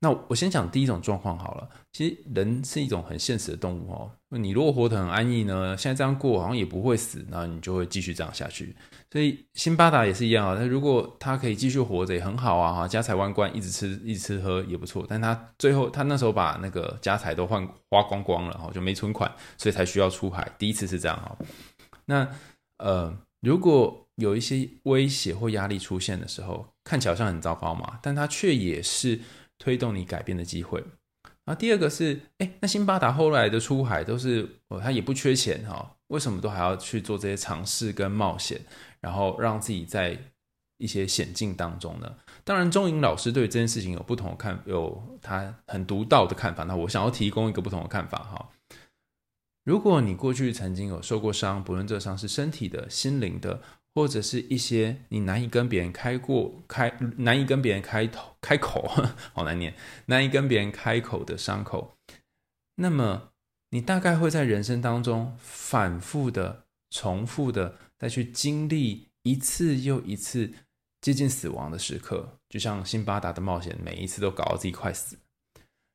[0.00, 1.68] 那我先讲第一种状况好了。
[1.92, 4.10] 其实人是一种很现实的动物哦。
[4.30, 8.74] 你如果活得很安逸呢，现在这样过好像也不会死，那你就会继续这样下去。
[9.12, 10.56] 所以辛巴达也是一样啊。
[10.56, 15.04] 他如果他可以继续活着也很好啊，哈，家财万贯，一直吃一直吃喝也不错。
[15.08, 20.50] 但他最后他那时候把那个家财都换花光光了，哈，就没存款，所以才需要出海。
[20.58, 21.36] 第一次是这样哈。
[22.06, 22.28] 那
[22.78, 29.20] 呃，如果有一些威胁或压力出现的时候，看起来好像很糟糕嘛，但他却也是。
[29.62, 30.80] 推动你改变的机会，
[31.44, 38.60] 然后第二个是，哎，那辛巴达后来的出海都是，哦，他也不缺钱哈，为什么都还要去做这些尝试跟冒险，
[39.00, 40.16] 然后让自己在
[40.76, 42.14] 一些险境当中呢？
[42.44, 46.64] 当然，钟颖老师对这件事情有不同的看，有他很独到的看法。
[46.64, 48.50] 那我想要提供一个不同的看法哈。
[49.64, 53.60] 如果你过去曾经有受过伤，不论这伤是身体的、心灵的。
[53.92, 58.88] 或者是一些你难以跟别人开过开，难以跟别人开头开口，
[59.34, 59.74] 好难念，
[60.06, 61.96] 难以跟别人开口的伤口，
[62.76, 63.29] 那么
[63.70, 70.52] 你大概会在人生当中反复的、重复的再去经历一次又一次
[71.00, 75.18] 接近死亡的时刻，就像辛巴达的冒险，每一次都搞到自己快死。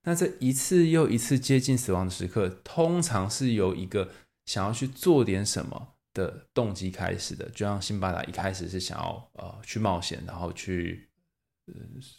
[0.04, 4.12] 那这一次又一次接近死亡的时刻，通常是由一个
[4.46, 5.92] 想要去做点什么。
[6.16, 11.10] 的动机开始的，就像辛巴达一开始是想要呃去冒险，然后去
[11.66, 11.74] 呃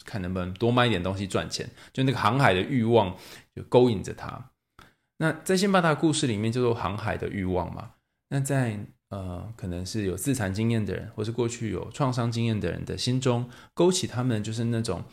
[0.05, 3.17] 看能不能多卖一点东西赚钱，就那个航海的欲望
[3.55, 4.51] 就勾引着他。
[5.17, 7.91] 那在辛巴达故事里面，叫做航海的欲望嘛。
[8.29, 15.03] 那在呃可能是有自残经验的人，或是过去有创伤经验的人的心中，勾起他们就是那种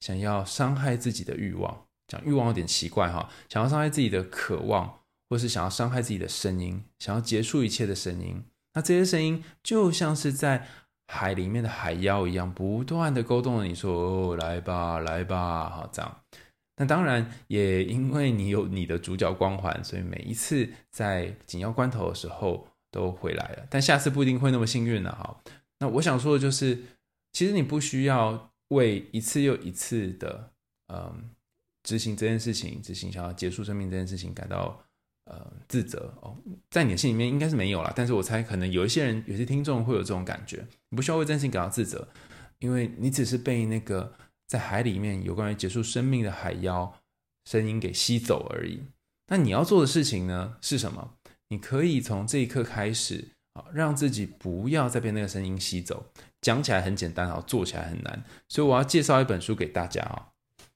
[0.00, 1.84] 想要伤害自己的欲望。
[2.06, 5.00] 讲欲望有点奇怪哈，想要伤害自己的渴望。
[5.32, 8.42] 或是想要伤害自己的声音，想要结束一切的声音，
[8.74, 10.66] 那这些声音就像是在
[11.06, 13.92] 海里面的海妖一样，不断的勾动着你说
[14.34, 16.20] ：“哦，来吧，来吧。”好，这样。
[16.80, 23.66] 那当然也因为你有你的主角光环，所以每一次在紧要关头的时候都回来了。
[23.68, 25.12] 但下次不一定会那么幸运了。
[25.12, 25.42] 哈，
[25.80, 26.78] 那我想说的就是，
[27.34, 30.50] 其实你不需要为一次又一次的
[30.88, 31.28] 嗯
[31.82, 34.82] 执行这件事情，执行想要结束生命这件事情感到。
[35.26, 36.36] 呃，自责哦，
[36.70, 40.66] 在你的心里面应该是没有啦，但是我猜可能有一些人，有些听众会有这种感觉。
[40.88, 42.08] 你不需要为这件事情感到自责，
[42.58, 44.12] 因为你只是被那个
[44.50, 46.92] 在海里面有关于结束生命的海妖
[47.44, 48.82] 声音给吸走而已。
[49.28, 51.12] 那你要做的事情呢是什么？
[51.50, 56.06] 你可以从这一刻开始啊，让自己不要再被那个声音吸走。
[56.40, 58.24] 讲起来很简单啊，做起来很难。
[58.48, 60.30] 所以我要介绍一本书给大家啊。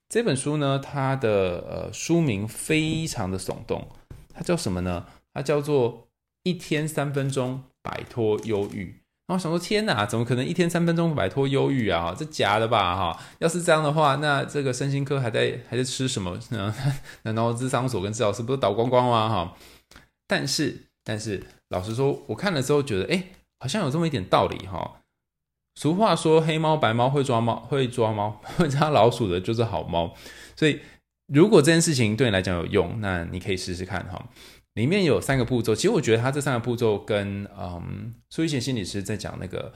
[0.07, 3.89] 这本书呢，它的呃书名非常的耸动。
[4.33, 5.05] 它叫什么呢？
[5.33, 6.07] 它叫做
[6.43, 9.01] 一天三分钟摆脱忧郁。
[9.27, 12.15] 然后想说，天哪，怎么可能一天三分钟摆脱忧郁啊？
[12.17, 12.95] 这假的吧？
[12.95, 16.73] 哈，要是这样的话，那这个身心科还在还在吃什么呢？
[17.23, 19.27] 难道智商所跟治疗师不都倒光光吗？
[19.27, 19.57] 哈，
[20.27, 23.23] 但是但是，老实说，我看了之后觉得，哎，
[23.59, 25.01] 好像有这么一点道理哈。
[25.75, 30.13] 俗话说，黑猫白猫会抓猫，会抓猫 会抓老鼠的就是好猫，
[30.55, 30.81] 所以。
[31.33, 34.23] 如果这件事情对你来讲有用，那你可以试试看哈。
[34.75, 39.73] 里面有三个步骤，其实我觉得他这三个步骤跟嗯苏玉贤心理师在讲那个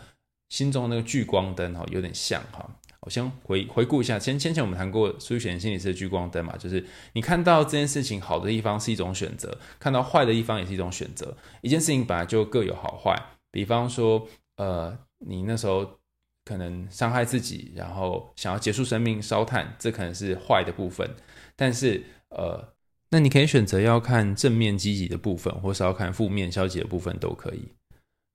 [0.49, 2.69] 心中那个聚光灯哈有点像哈。
[2.99, 11.35] 我先回回顾一下，先先前我们谈过苏玉贤心理师的聚光灯嘛，就是你看到这件事情好的地方是一种选择，看到坏的地方也是一种选择。
[11.61, 13.17] 一件事情本来就各有好坏，
[13.51, 14.27] 比方说
[14.57, 15.99] 呃你那时候
[16.43, 21.09] 可能伤害自己，然后想要结束生命烧炭，这可能是坏的部分，
[21.55, 22.73] 但是呃。
[23.11, 27.69] 那你可以选择要看正面积极的部分，或是要看负面消极的部分都可以。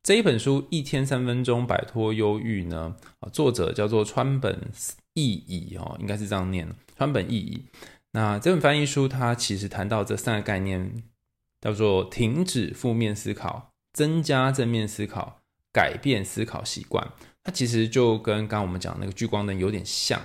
[0.03, 2.97] 这一本书《一天三分钟摆脱忧郁》呢，
[3.33, 4.71] 作者叫做川本
[5.15, 7.65] 义乙哦，应该是这样念，川本义乙。
[8.13, 11.03] 那这本翻译书它其实谈到这三个概念，
[11.61, 15.41] 叫做停止负面思考、增加正面思考、
[15.73, 17.13] 改变思考习惯。
[17.43, 20.21] 它其实就跟刚刚我们讲那个聚光灯有点像，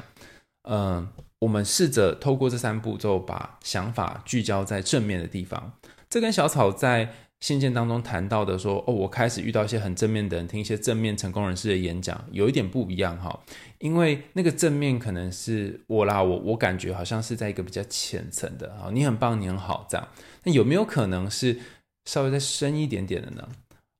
[0.64, 1.08] 嗯、
[1.40, 5.74] 我们试着透过这三步骤，把想法聚焦在正面的地方。
[6.10, 13.40] 这跟小草在信件当中谈到的说：“哦，我开始遇到一些很正面的人，听一些正面成功人士的演讲，有一点不一样哈。
[13.78, 20.06] 因为那个正面可能是我啦，我我感觉好像是在一个比较浅层的啊，你很棒，你很好这样。
[20.44, 21.58] 那有没有可能是
[22.06, 23.48] 稍微再深一点点的呢？”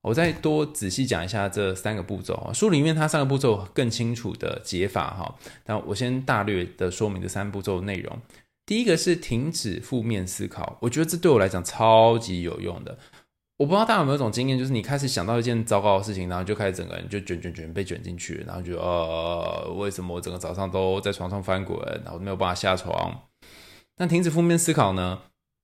[0.02, 5.36] 我再多仔细讲一下这三个步骤啊，书里面它三个步骤更清楚的解法哈。
[5.66, 8.18] 那我先大略的说明这三步骤内容。
[8.66, 12.98] 第一个是停止负面思考，我觉得这对我来讲超级有用的。
[13.58, 23.24] 我不知道大家有没有一种经验，就是你开始想到一件糟糕的事情，然后就开始整个人就卷卷卷被卷进去，然后就呃，为什么我整个早上都在床上翻滚，然后没有办法下床？
[23.98, 25.20] 那停止负面思考呢？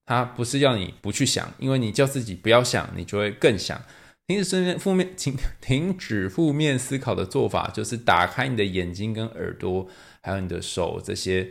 [0.05, 3.81] 它不是要你不去想，因为你叫自己不要想，你就会更想。
[4.28, 9.88] 停止负面负面停停止负面思考的做法，就是打开你的眼睛跟耳朵，
[10.21, 11.47] 还有你的手这些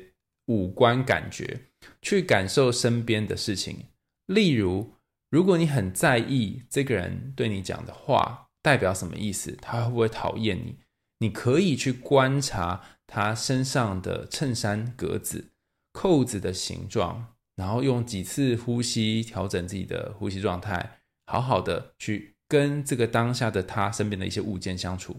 [0.47, 1.67] 五官感觉，
[2.03, 3.87] 去感受身边的事情。
[4.27, 4.95] 例如，
[5.31, 10.79] 如果你很在意这个人对你讲的话代表什么意思，他会不会讨厌你？
[11.21, 15.53] 你可以去观察他身上的衬衫格子、
[15.93, 22.34] 扣子的形状，然后用几次呼吸调整自己的呼吸状态，好好的去。
[22.49, 25.17] 跟这个当下的他身边的一些物件相处。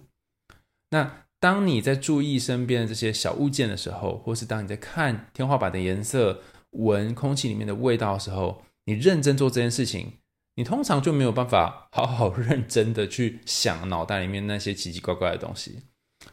[0.92, 10.14] 那当你在注意身边的这些小物件的时候，或是当你在看天花板的颜色、闻空气里面的味道的时候，你认真做这件事情，
[10.56, 15.82] 你通常就没有办法好好 认真的去想脑袋里面那些奇奇怪怪的东西。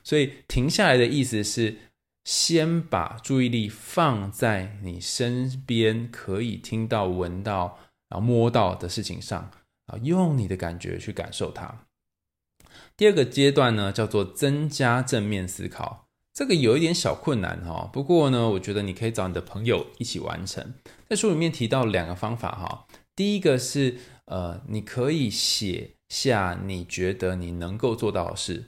[0.04, 1.76] 所以停下来的意思是，
[2.24, 7.78] 先把注意力放在你身边可以听到、闻到、
[8.08, 9.50] 然后摸到的事情上。
[9.86, 11.86] 啊用你的感觉去感受它。
[12.96, 16.06] 第二个阶段呢，叫做增加正面思考。
[16.32, 20.72] 这个有一点小困难哈，不过呢，我觉得你可以找你的朋友一起完成。
[21.08, 28.64] 在书里面提到两个方法哈，第一个是呃，你可以写下你觉得你能够做到的事。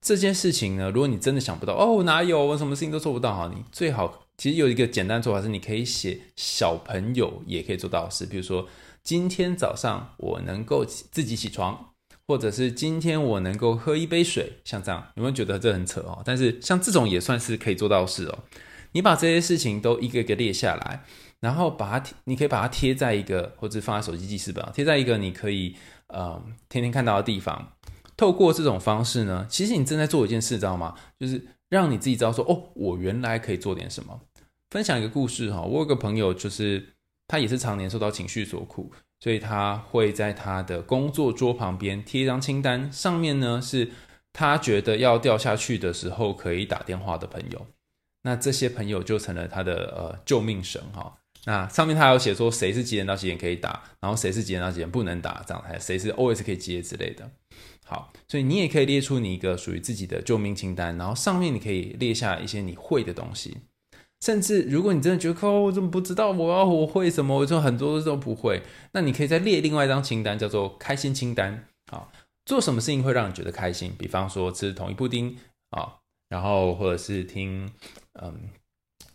[0.00, 8.66] 这件事情呢，如果你真的想不到哦，哪有我什么事情都做不到哈，你最好其实有一个简单做法是，你可以写小朋友也可以做到的事，比如说。
[9.08, 11.94] 今天早上我能够自己起床，
[12.26, 16.20] 或者是今天我能够喝一杯水，像这样，有没有觉得这很扯哦？
[16.26, 18.40] 但是像这种也算是可以做到的事哦。
[18.92, 21.04] 你把这些事情都一个个列下来，
[21.40, 25.74] 然后把它，你可以把它贴在一个，或者放在手机记事本，贴在一个你可以
[26.08, 26.38] 呃
[26.68, 27.72] 天天看到的地方。
[28.14, 30.94] 透过这种方式呢，其实你正在做一件事，知道吗？
[31.18, 34.20] 就是让你自己知道说，哦，我原来可以做点什么。
[34.68, 36.97] 分享一个故事哈，我有个朋友就是。
[37.28, 43.90] 他也是常年受到情绪所苦，所以他会在他的工作桌旁边贴一张清单，上面呢是
[44.32, 47.66] 他觉得要掉下去的时候可以打电话的朋友。
[48.22, 51.18] 那这些朋友就成了他的呃救命神哈。
[51.44, 57.30] 那上面他有写说谁是几点到几点可以打，然后谁是几点到几点不能打，这样还谁是 always 可以接之类的。
[57.86, 63.56] 好，所以你也可以列出你一个属于自己的救命清单，然后上面你可以列下一些你会的东西。
[64.20, 67.36] 甚至，如果你真的觉得，哦，我怎么不知道我要我会什么？
[67.36, 68.62] 我就很多都不会。
[68.92, 71.66] 那你可以再列另外一张清单，叫做开心清单。
[71.92, 72.08] 啊，
[72.44, 73.92] 做什么事情会让你觉得开心？
[73.96, 75.36] 比方说吃统一布丁
[75.70, 75.94] 啊，
[76.28, 77.70] 然后或者是听
[78.20, 78.50] 嗯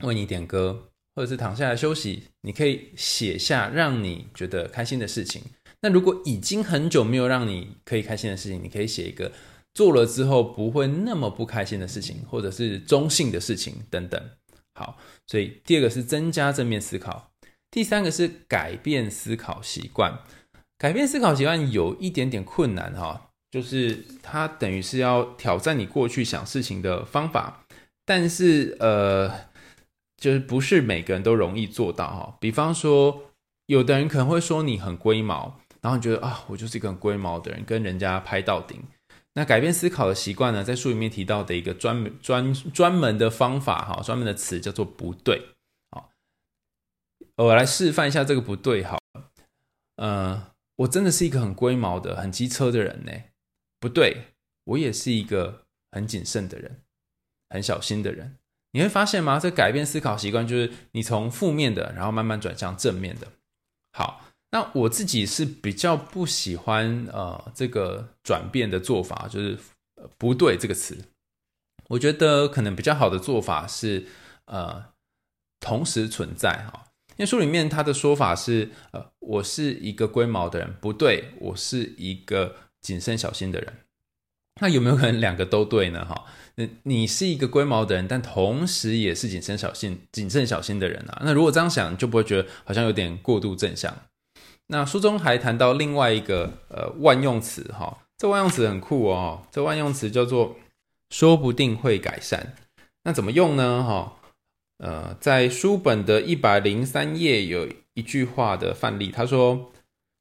[0.02, 0.86] 为你点歌，
[1.16, 2.24] 或者是躺下来休息。
[2.42, 5.42] 你可以写下让你觉得开心的事情。
[5.82, 9.32] 那如果已经很久没有让你可以开心的事情，你可以写一个
[9.74, 14.30] 做了之后不会那么不开心的事情，或者是中性的事情等等。
[14.76, 14.98] 好，
[15.28, 17.32] 所以第二个是增加正面思考，
[17.70, 20.20] 第三个是改变思考习惯。
[20.78, 27.66] 改变思考习惯有一点点困难哈，就是它等于是要挑战你过去想事情的方法，
[28.06, 29.32] 但是呃，
[30.18, 32.38] 就是不是每个人都容易做到哈。
[32.42, 33.32] 比方说，
[33.68, 38.84] 有的人可能会说你很龟毛，然后你觉得啊，我就是一个很龟毛的人，跟人家拍到顶。
[39.36, 45.56] 那改变思考的习惯呢，在书里面提到的一个专门专专门的方法哈，专门的词叫做不对。
[45.90, 46.12] 好，
[47.38, 49.00] 我来示范一下这个不对好。
[49.96, 53.12] 呃，我真的是一个很龟毛的、很机车的人呢。
[53.80, 56.82] 不对，我也是一个很谨慎的人，
[57.50, 58.38] 很小心的人。
[58.74, 59.40] 你会发现吗？
[59.40, 63.28] 这改变思考习惯就是你从负面的，然后慢慢转向正面的。
[63.92, 64.22] 好。
[64.54, 69.58] 那我自己是比较不喜欢呃这个转变的做法，就是
[70.20, 70.96] 不对这个词。
[71.88, 74.06] 我觉得可能比较好的做法是
[74.46, 74.86] 呃
[75.60, 76.86] 同时存在哈。
[77.16, 83.74] 因为书里面他的说法是呃我是一个龟毛的人，不对，我是一个谨慎小心的人。
[84.62, 86.06] 那有没有可能两个都对呢？
[86.06, 86.26] 哈，
[86.58, 91.24] 你你是一个龟毛的人，但同时也是谨慎小心、谨慎小心的人啊。
[91.26, 93.92] 那如果这样想，就不会觉得好像有点过度正向。
[94.74, 100.56] 那书中还谈到另外一个呃万用词哈，这万用词很酷哦，这万用词叫做
[101.12, 102.56] 说不定会改善。
[103.04, 103.84] 那怎么用呢？
[103.84, 104.18] 哈，
[104.80, 109.72] 呃，在书本的一百零三页有一句话的范例，他说：“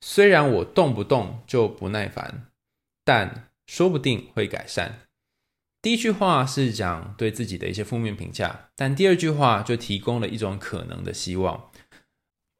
[0.05, 2.48] 虽然我动不动就不耐烦，
[3.07, 4.98] 但说不定会改善。”
[5.80, 11.70] 第一句话是讲对自己的一些负面评价，但第二句话就提供了一种可能的希望。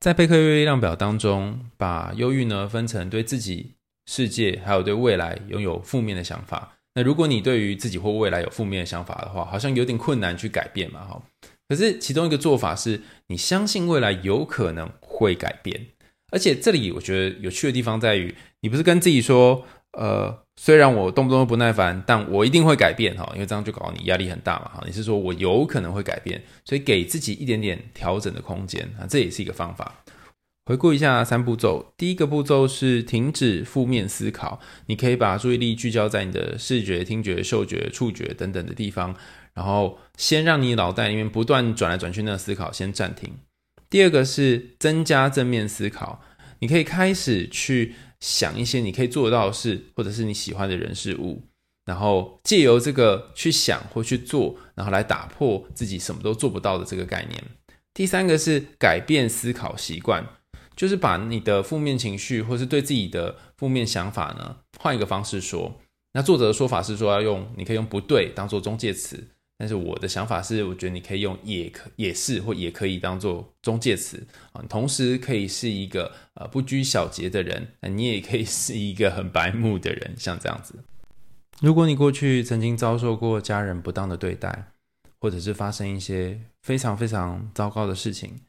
[0.03, 3.75] 在贝克阅历量表当中，把忧郁呢分成对自己、
[4.07, 6.73] 世界还有对未来拥有负面的想法。
[6.97, 11.23] 那如果你对于自己或未来有负面的想法的话，好像有点困难去改变嘛，哈。
[11.69, 15.81] 可是其中一个做法是，你相信未来有可能会改变。
[16.33, 20.43] 而且这里我觉得有趣的地方在于，你不是跟自己说，呃。
[20.55, 24.85] 虽然我动不动不耐烦，但我一定会改变哈，因为这样就搞你压力很大嘛哈。
[24.87, 30.05] 你是说我有可能会改变，所以给自己一点点调整的空间啊，这也是一个方法。
[30.67, 39.17] 回顾一下三步骤，第一个步骤是停止负面思考，你可以把注意力聚焦在你的视觉、听觉、嗅觉、触觉等等的地方，
[39.55, 43.33] 然后先让你脑袋里面不断转来转去那个思考先暂停。
[43.89, 46.21] 第二个是增加正面思考，
[46.59, 47.95] 你可以开始去。
[48.23, 51.43] 想一些你可以做得到的事，或者是你喜欢的人事物，
[51.85, 57.43] 然后借由这个去想或去做，然后来打破自己什么都做不到的这个概念。
[57.93, 60.25] 第三个是改变思考习惯，
[60.77, 65.81] 就是把你的负面情绪或是对自己的负面想法呢，换一个方式说。
[66.15, 69.29] 那作者的说法是说要用，你可以用不对当做中介词。
[69.59, 80.75] 但是我的想法是，我觉得你可以用也可也是或也可以当做中介词啊，同时可以是一个呃不拘小节的人，那你也可以是一个很白目的人，像这样子。
[81.61, 84.73] 如果你过去曾经遭受过家人不当的对待，
[85.21, 88.41] 或者是发生一些非常非常糟糕的事情，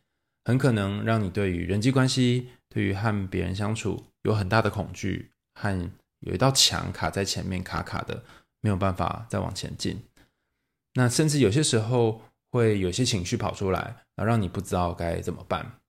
[0.45, 5.91] 很可能让你对于人际关系、对于和别人相处有很大的恐惧，和
[6.21, 8.23] 有一道墙卡在前面，卡卡的，
[8.61, 10.01] 没有办法再往前进。
[10.95, 12.21] 那甚至有些时候
[12.51, 13.79] 会有些情绪跑出来，
[14.15, 15.79] 然后让你不知道该怎么办。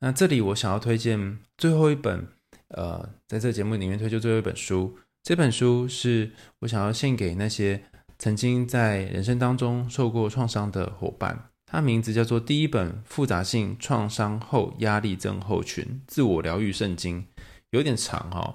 [0.00, 2.28] 那这里我想要推荐最后一本，
[2.68, 4.98] 呃，在这个节目里面推荐最后一本书。
[5.22, 7.84] 这本书是我想要献给那些
[8.18, 11.50] 曾经在人生当中受过创伤的伙伴。
[11.64, 17.22] 它名字叫做《第一本复杂性创伤后压力症候群自我疗愈圣经》，
[17.70, 18.54] 有点长哦。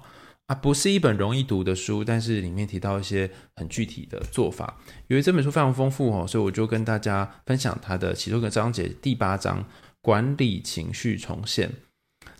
[0.50, 4.80] 啊，不是一本容易读的书，但是里面提到一些很具体的做法。
[5.06, 9.64] 由于这本书非常丰富哦，所以我就跟大家分享它的其中一个章节，第八章
[10.02, 11.70] “管理情绪重现”。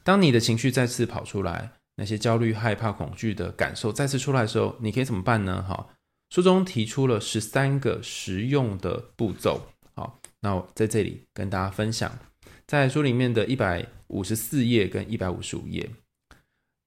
[0.02, 5.62] 当你的情绪再次跑出来，那些焦虑、害怕、恐惧的感受再次出来的时候，你可以怎么办呢？
[5.62, 5.90] 哈，
[6.30, 9.68] 书中提出了十三个实用的步骤。
[9.94, 12.18] 好，那我在这里跟大家分享，
[12.66, 15.88] 在书里面的一百五十四页跟一百五十五页，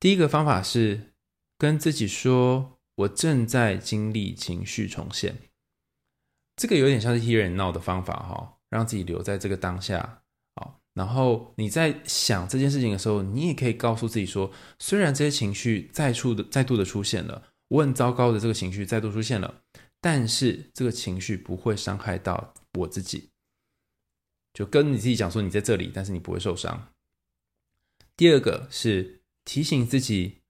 [0.02, 1.13] 第一个方法是。
[1.64, 5.38] 跟自己说，我正在经历情绪重现，
[6.58, 10.24] 这个有点像是 Here and Now 的方法哈，让自己留在这个当下。
[10.56, 19.62] 好，然后你在想这件事情的时候，你也可以告诉自己说，虽然这些情绪再出的再度的出现了，我很糟糕的这个情绪再度出现了，
[20.02, 23.30] 但是这个情绪不会伤害到我自己。
[24.54, 26.90] 就跟你自己讲说，你在这里，但是你不会受伤。
[28.18, 30.43] 第二个是提醒自己。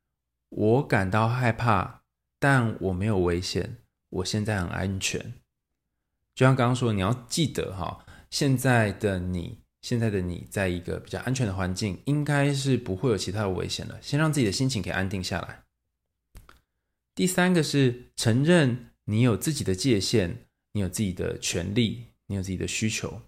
[0.55, 2.01] 我感到害怕，
[2.39, 3.77] 但我没有危险，
[4.09, 5.33] 我现在很安全。
[6.35, 13.99] 就像刚刚说，你要记得哈，现在的你，现在的你，在一个比较安全的环境，应该是不会有其他的危险的。
[14.01, 15.63] 先让自己的心情可以安定下来。
[17.15, 23.21] 第三个是承认你有自己的界限，你有自己的权利，你有自己的需求。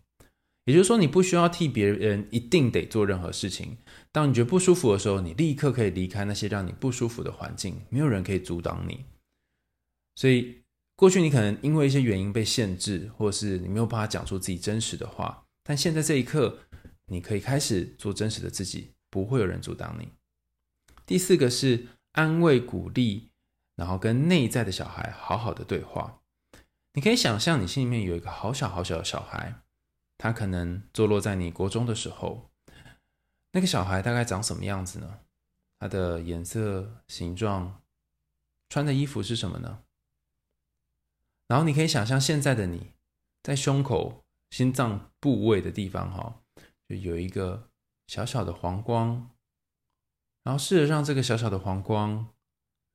[0.65, 3.77] 也就是说，你不需要替别人一定得做任何事情。
[4.11, 9.05] 当你觉得不舒服的时候，你立刻可以离开那些让你不舒服的环境，没有人可以阻挡你。
[10.15, 10.63] 所以，
[10.95, 16.57] 过去你可能因为一些原因被限制，或是你没有办法讲出自己真实的话，但现在这一刻，
[17.05, 20.07] 你可以开始做真实的自己，不会有人阻挡你。
[21.05, 23.29] 第四个是安慰鼓励，
[23.75, 26.21] 然后跟内在的小孩好好的对话。
[26.93, 29.61] 你可以想象你心里面有一个好小好小的小孩。
[30.17, 32.49] 他可能坐落在你国中的时候，
[33.51, 35.19] 那个小孩大概长什么样子呢？
[35.79, 37.83] 他的颜色、形状、
[38.69, 39.83] 穿的衣服是什么呢？
[41.47, 42.93] 然后你可以想象现在的你，
[43.43, 46.41] 在胸口、心脏部位的地方，哈，
[46.87, 47.69] 就有一个
[48.07, 49.29] 小小的黄光，
[50.43, 52.33] 然后试着让这个小小的黄光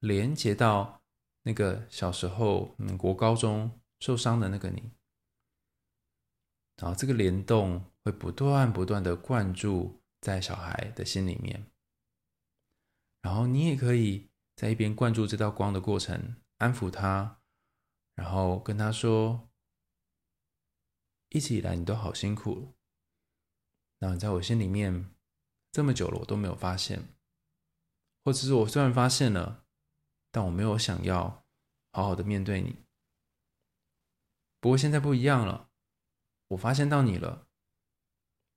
[0.01, 1.03] 连接到
[1.43, 4.91] 那个小时候，嗯，国高中受伤的那个你。
[6.81, 11.71] 然后这个联动会不断不断的灌注在小孩的心里面，
[13.21, 17.43] 然后你也可以在一边灌注这道光的过程，安抚他，
[18.15, 19.51] 然后跟他说
[21.29, 22.73] ：“一直以来你都好辛苦，
[23.99, 25.15] 然后你在我心里面
[25.73, 27.15] 这么久了，我都没有发现，
[28.25, 29.67] 或者是我虽然发现了，
[30.31, 31.45] 但我没有想要
[31.93, 32.87] 好好的面对你。
[34.61, 35.69] 不过现在不一样了。”
[36.51, 37.47] 我发现到你了，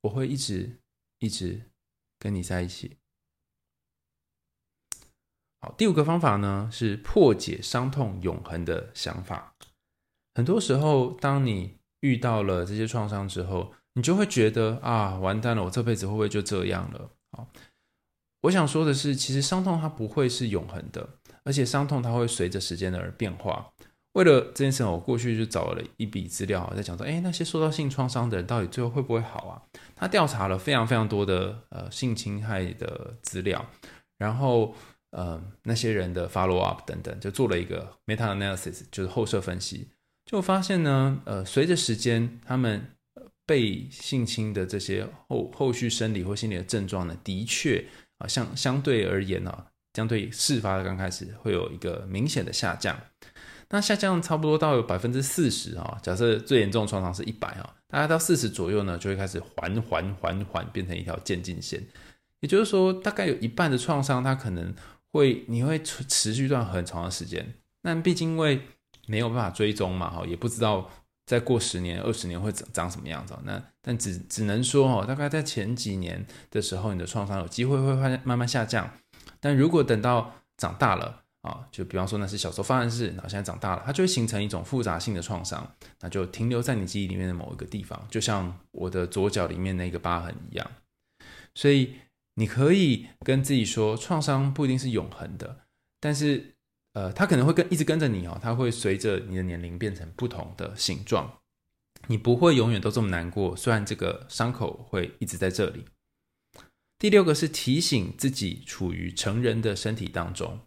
[0.01, 0.79] 我会一直
[1.19, 1.69] 一直
[2.19, 2.97] 跟你在一起。
[5.61, 9.55] 好，第五个方法呢，是破解伤痛永恒的想法。
[10.35, 17.11] 很多时候，当你遇到了这些创伤之后，你就会觉得啊，完蛋了，我这辈子会不会就这样了？
[17.31, 17.47] 好，
[18.41, 23.72] 我想说的是，其实伤痛它不会是永恒的，而且伤痛它会随着时间而变化。
[24.13, 29.61] 为了这件事，我过去就找了一笔资料，在讲说，哎，那些受到性创伤的人到底最后会不会好啊？
[29.95, 33.65] 他调查了非常非常多的呃性侵害的资料，
[34.19, 34.75] 然后
[35.09, 39.87] 呃那些人的 follow up 等等，就做了一个 meta analysis，就是后设分析，
[40.25, 42.85] 就发现呢，呃，随着时间，他们
[43.47, 47.83] 被性侵的这些后后续生理或心理的症状呢，的确
[48.19, 52.95] 啊，相相对而言呢，相对事发的刚开始会有一个明显的下降。
[53.73, 61.83] 那下降差不多到有百分之四十啊，假设最严重创伤是一百啊，大概到四十左右呢，就会开始缓缓缓缓变成一条渐进线。
[62.41, 64.71] 也就是说，大概有一半的创伤，它可能
[65.11, 67.51] 会你会持续一段很长的时间。
[67.81, 68.61] 那毕竟因为
[69.07, 70.87] 没有办法追踪嘛，哈，也不知道
[71.25, 73.33] 再过十年、二十年会长长什么样子。
[73.43, 78.87] 那但只只能说哦，大概在前几年的时候，你的创伤有机会会慢慢下降。
[79.39, 85.69] 但如果等到长大了，啊，就比方说那是小时候发生的事，然后现在长大了，它就会形成一种复杂性的创伤，
[85.99, 90.71] 那就停留在你记忆里面的某一个地方，就像我的左脚里面那个疤痕一样。
[91.53, 91.95] 所以
[92.35, 95.65] 你可以跟自己说，创伤不一定是永恒的，
[95.99, 96.55] 但是
[96.93, 101.39] 呃，它可能会跟一直跟着你哦，它会随着你的年龄变成不同的形状，
[102.07, 105.83] 你不会永远都这么难过，虽然这个伤口会一直在这里。
[106.97, 110.61] 第六个是提醒自己处于成人的身体当中。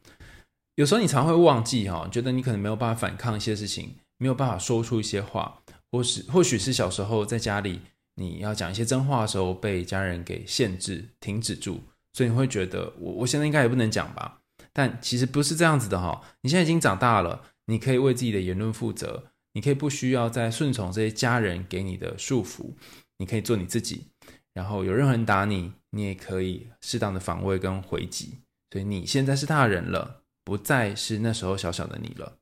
[0.77, 7.81] 有时候你常会忘记哈，觉得你可能没有办法反抗一些事情，没有办法说出一些话，或是或许是小时候在家里
[8.17, 11.81] 你要讲一些真话的时候被家人给限制、停止住，
[12.13, 14.41] 所以你会觉得我我现在应该也不能讲吧？
[14.75, 19.25] 但其实不是这样子的哈，你现在已经长大了，你可以为自己的言论负责，
[19.55, 22.75] 你可以不需要再顺从这些家人给你的束缚，
[23.17, 24.09] 你可以做你自己，
[24.53, 30.25] 然后有任何人打你，你也可以适当的防卫跟回击，所以你现在是大人了。
[30.47, 32.39] 不再是那时候小小的你了。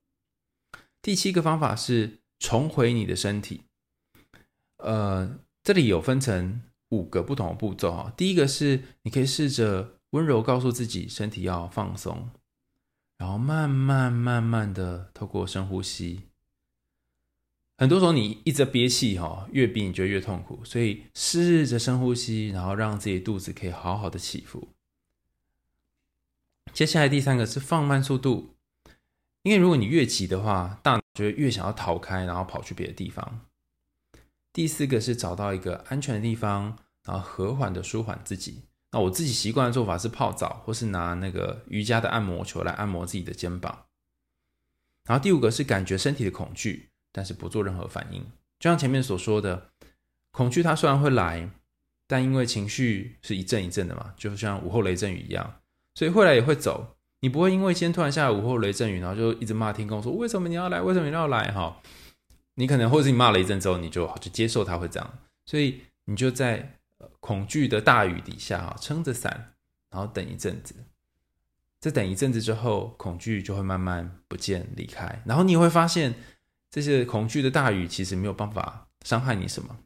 [1.01, 3.63] 第七个方法是重回你的身体。
[4.77, 8.13] 呃，这里有分成五个不同的步骤哈。
[8.15, 12.29] 第一个是你可以试着温柔告诉自己身体要放松，
[13.17, 16.25] 然后慢慢慢慢的透过深呼吸。
[17.79, 24.69] 很多时候你一直憋气哈，越憋你就越痛苦，所以试着深呼吸，然后让自己肚子可以好好的起伏。
[26.75, 28.57] 接下来第三个是放慢速度，
[29.43, 33.43] 因为如果你越急的话，大脑就会越想要逃开，然后跑去别的地方。
[34.53, 38.65] 第四个是找到一个安全的地方，然后和缓的舒缓自己。
[38.91, 43.87] 那我自己习惯的做法是泡澡，或是拿那个瑜伽的按摩球来按摩自己的肩膀。
[45.05, 48.21] 然后第五个是感觉身体的恐惧，但是不做任何反应。
[48.59, 49.71] 就像前面所说的，
[50.33, 51.51] 恐惧它虽然会来，
[52.09, 55.61] 但因为情绪是一阵一阵的嘛，就像午后雷阵雨一样。
[55.95, 61.81] 所以会来也会走，你不会因为今天突然下午后雷阵雨，然后就一直骂天空说为什么你要来，为什么你要来哈？
[62.57, 65.19] 你可能或者你骂了一阵之后，你就就接受它会这样。
[65.47, 66.79] 所以你就在
[67.21, 69.55] 恐惧的大雨底下啊，撑着伞，
[69.91, 70.75] 然后等一阵子。
[71.81, 76.15] 再等一阵子之后，恐惧就会慢慢不见离开，然后你会发现，
[76.71, 79.77] 这些恐惧的大雨其实没有办法伤害你什么。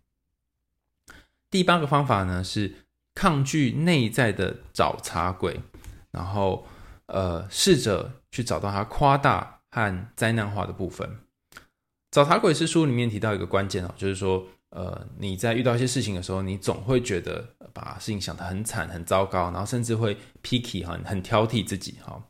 [1.51, 5.61] 第八个方法呢，是抗拒内在的找茬鬼，
[6.11, 6.67] 然后
[7.07, 11.19] 呃，试着去找到它夸大和灾难化的部分。
[12.11, 22.23] 找茬鬼是书里面提到一个关键哦，就是说，呃，你在遇到一些事情的时候，你总会觉得把事情想得很惨、很糟糕，然后甚至会 picky 哈，很挑剔自己哈。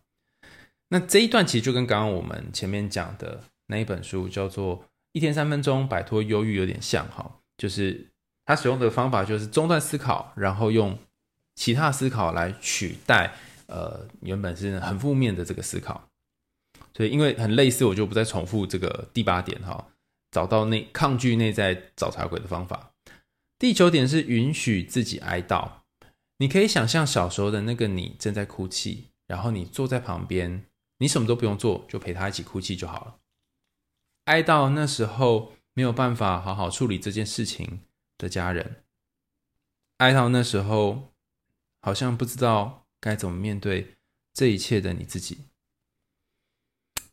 [0.89, 4.81] 那这一段其实就跟刚刚我们前面讲的那一本书叫做
[5.13, 8.09] 《一天三分钟摆脱忧郁》有点像哈，就是
[8.47, 10.99] 他使用的方法就是中断思考，然后用
[11.55, 13.35] 其他思考来取代
[13.69, 16.11] 呃原本是很负面的这个思考。
[16.95, 19.87] 所以，因为很类似，我就不再重复这个第八点哈。
[20.31, 22.93] 找到内抗拒内在找茬鬼的方法。
[23.59, 25.71] 第九点是允许自己哀悼。
[26.39, 30.67] 你可以想象小时候的那个你正在哭泣，然后你坐在旁边，
[30.99, 33.17] 你什么都不用做，就陪他一起哭泣就好了。
[34.27, 37.81] 哀悼那时候没有办法好好处理这件事情
[38.19, 38.83] 的家人，
[39.97, 41.15] 哀悼那时候
[41.81, 43.97] 好像不知道该怎么面对
[44.33, 45.39] 这一切的你自己。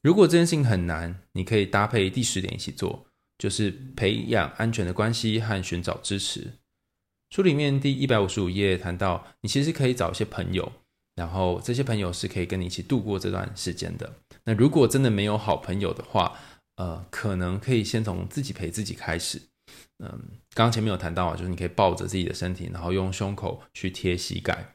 [0.02, 3.08] 如果这件事情很难，你可以搭配第十点一起做，
[3.38, 6.54] 就是培养安全的关系和寻找支持。
[7.32, 10.72] 书里面第一百五十五页谈到，你其实可以找一些朋友，
[11.16, 14.14] 然后这些朋友是可以跟你一起度过这段时间的。
[14.44, 16.38] 那如果真的没有好朋友的话，
[16.76, 19.42] 呃，可能可以先从自己陪自己开始。
[19.98, 20.08] 嗯，
[20.54, 24.75] 刚刚前面有谈到啊，就是你可以抱着自己的身体，然后用胸口去贴膝盖。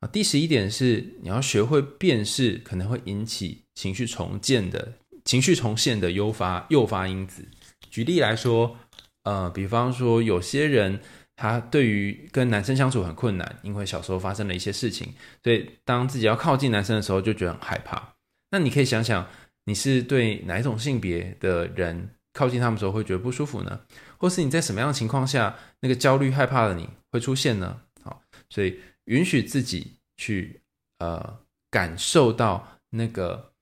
[0.00, 4.92] 啊，第十一点是你要学会辨识可能会引起情绪重建的
[5.24, 7.42] 情绪重现的诱发诱发因子。
[7.90, 8.76] 举例来说，
[9.22, 11.00] 呃，比方说有些人
[11.34, 18.12] 他对于跟男生相处很困难，因为小时候发生了一些事情，所以当自己要靠近男生的时候就觉得很害怕。
[18.50, 19.26] 那你可以想想，
[19.64, 23.80] 你是对哪一种性别的人靠近他们时候会觉得不舒服呢？
[24.18, 27.80] 或是你在什么样的情况下那个焦虑害怕的你会出现呢？
[28.02, 28.20] 好，
[28.50, 28.78] 所以。
[29.06, 30.62] 允许自己去
[30.98, 31.40] 呃
[31.70, 33.52] 感受到那个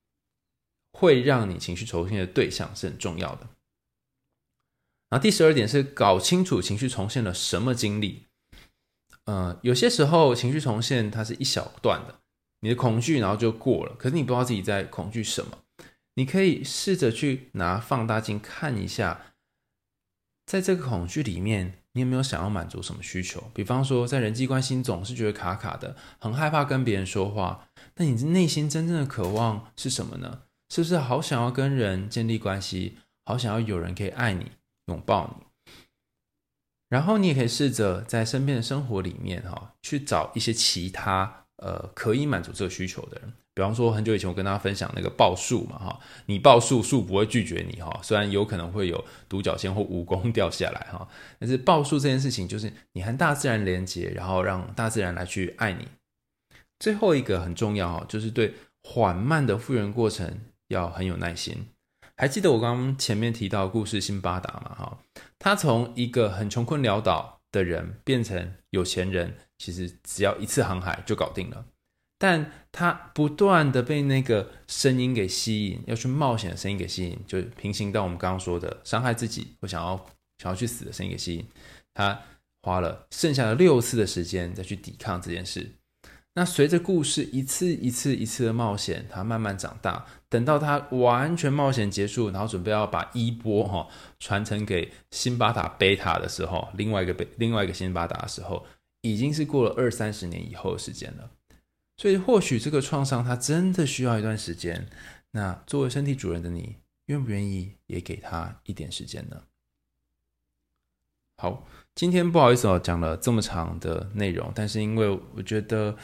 [0.92, 3.48] 会让你情绪重现的对象是很重要的。
[5.08, 8.26] 然后第十二点是搞清楚情绪重现了什么经历。
[9.24, 12.20] 呃，有些时候情绪重现它是一小段的，
[12.60, 15.60] 你的恐惧然后就过了，可是你不知道自己在恐惧什么。
[16.14, 19.34] 你可以试着去拿放大镜看一下，
[20.46, 21.83] 在这个恐惧里面。
[21.94, 23.42] 你有没有想要满足什么需求？
[23.54, 27.68] 比方说，在人际关系总是觉得卡卡的，很害怕跟别人说话。
[27.96, 30.42] 那你内心真正的渴望是什么呢？
[30.68, 34.50] 是不是好想要跟人建立关系，好想要有人可以爱你、
[34.86, 35.46] 拥抱你？
[36.88, 43.32] 然后你也可以试着在身边的生活里面，哈，去找一些其他呃可以满足这个需求的人。
[43.56, 51.06] 比方说，很久以前我跟大家分享那个报树嘛，哈，你报树，树不会拒绝你，哈，虽然有可能会有独角仙或蜈蚣掉下来，哈，
[51.38, 55.86] 但是报树这件事情就是你和大自然连接，然后让大自然来去爱你。
[56.80, 61.68] 最后一个很重要，哈，就是对缓慢的复原过程要很有耐心。
[62.16, 64.98] 还记得我刚刚前面提到故事辛巴达嘛，哈，
[65.38, 71.64] 他从一个很穷困潦倒的人变成有钱人，其实只要一次航海就搞定了。
[72.18, 79.96] 但他不断的被那个声音给吸引，要去冒险的声音给吸引，就平行到我们刚刚说的伤害自己或想要
[80.38, 81.46] 想要去死的声音给吸引。
[81.92, 82.18] 他
[82.62, 85.72] 花了剩下的六次的时间再去抵抗这件事。
[86.36, 90.06] 那随着故事一次一次一次的冒险，他慢慢长大。
[90.28, 93.86] 等到他完全冒险结束，然后准备要把衣钵哈
[94.18, 98.66] 传承给辛巴达贝塔的时候，另外一个贝另外一个辛巴达的时候，
[99.04, 101.30] 已经是过了二三十年以后的时间了。
[101.96, 104.88] 所以，或许这个创伤它真的需要一段时间。
[105.32, 106.76] 那作为身体主人的你，
[107.06, 109.44] 愿不愿意也给他一点时间呢？
[111.36, 115.96] 好，今天不好意思哦，讲了这么长的内容，但是因为我觉得，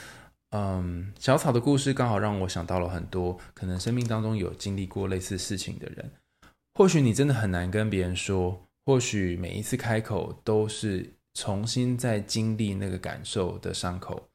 [0.51, 6.13] 嗯，小草的故事刚好让我想到了很多可能生命当中有经历过类似事情的人。
[6.75, 14.29] 或许你真的很难跟别人说，或许每一次开口都是重新再经历那个感受的伤口。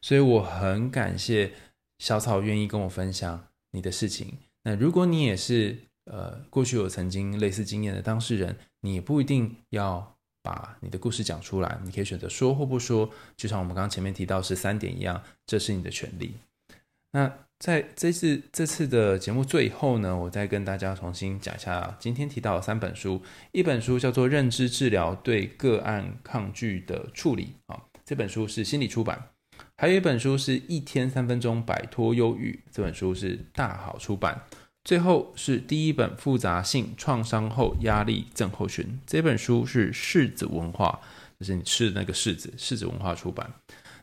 [0.00, 1.52] 所以我很感谢
[1.98, 4.38] 小草愿意跟我分享你的事情。
[4.64, 16.34] 那如果你也是呃过去有曾经类似经验的当事人，你也不一定要把你的故事讲出来，你可以选择说或不说，就像我们刚刚前面提到十三点一样，这是你的权利。
[17.12, 17.32] 那
[17.62, 29.28] 在这次这次的节目最后呢，我再跟大家重新讲一下今天提到的三本书，一本书叫做《认知治疗对个案抗拒的处理》啊，这本书是心理出版。
[29.76, 34.42] 还有一本书是一天三分钟摆脱忧郁，这本书是大好出版。
[34.82, 40.98] 最后是第一本复杂性创伤后压力症候群，这本书是柿子文化，
[41.38, 43.48] 就是你吃的那个柿子，柿子文化出版。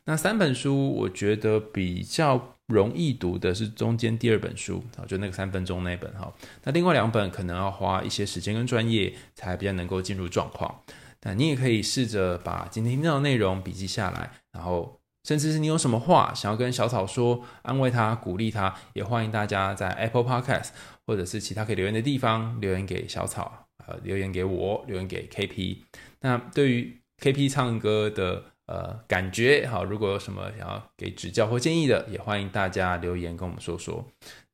[0.06, 6.34] 那三本书我觉得比较容易读的是中间第二本书啊，就那个三分钟那本哈。
[6.64, 10.84] 那另外两本可能要花一些时间跟专业才比较能够进入状况。
[11.22, 14.96] 那你也可以试着把今天听到的内容笔记下来，然后。
[15.28, 20.70] 甚至是你有什么话想要跟小草说，安慰他、鼓励他，也欢迎大家在 Apple Podcast
[21.06, 25.80] 或者是其他可以留言的地方留言给小草，呃，留言给我，留言给 KP。
[26.22, 34.06] 那对于 KP 唱歌的呃感觉，好，如果有什么想要给指教或建议的，也欢迎大家留言跟我们说说。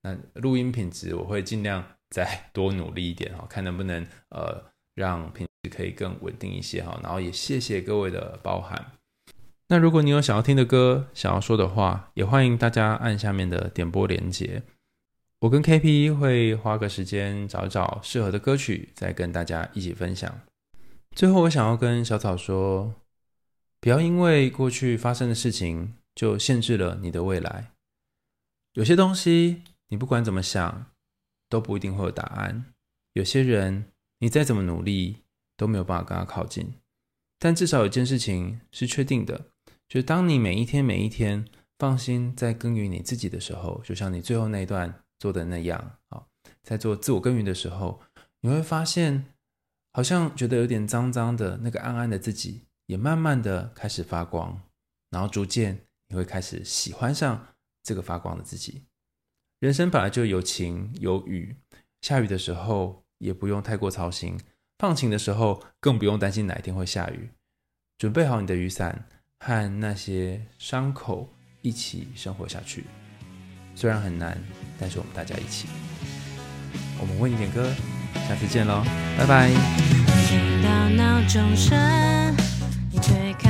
[0.03, 4.63] 那录音品质我会尽量再多努力一点哈，看能不能呃
[4.93, 6.97] 让品质可以更稳定一些哈。
[7.03, 8.93] 然后也谢谢各位的包涵。
[9.67, 14.63] 那如果你有想要听的歌，想要说的话，也欢迎大家按下面的点播连接。
[15.41, 20.39] 我跟 KP 会花个时间找找适合的歌曲，再跟大家一起分享。
[21.15, 22.93] 最后，我想要跟小草说，
[23.85, 27.69] 不要因为过去发生的事情就限制了你的未来。
[28.73, 30.87] 有些东西你不管怎么想，
[31.49, 32.65] 都不一定会有答案。
[33.13, 33.85] 有些人
[34.17, 35.17] 你再怎么努力，
[35.55, 36.73] 都没有办法跟他靠近。
[37.37, 39.51] 但至少有件事情是确定的。
[39.87, 41.45] 就是当你每一天每一天
[41.77, 46.25] 放心在耕耘你自己的时候，就像你最后那一段做的那样啊，
[46.63, 48.01] 在做自我耕耘的时候，
[48.41, 49.27] 你会发现，
[49.93, 54.61] 好像觉得有点脏脏的那个暗暗的自己，也慢慢的开始发光，
[55.09, 57.47] 然后逐渐你会开始喜欢上
[57.83, 58.83] 这个发光的自己。
[59.59, 61.55] 人生本来就有晴有雨，
[62.01, 64.39] 下雨的时候也不用太过操心，
[64.77, 67.29] 放晴的时候更不用担心哪一天会下雨。
[67.97, 69.07] 准备好你的雨伞。
[69.37, 71.29] 和那些伤口
[71.61, 72.85] 一起生活下去，
[73.75, 74.41] 虽然很难，
[74.79, 75.67] 但是我们大家一起。
[76.99, 77.69] 我们为你点歌，
[78.27, 78.81] 下次见喽，
[79.17, 79.49] 拜拜。
[80.27, 81.77] 听到闹钟声，
[83.07, 83.44] 你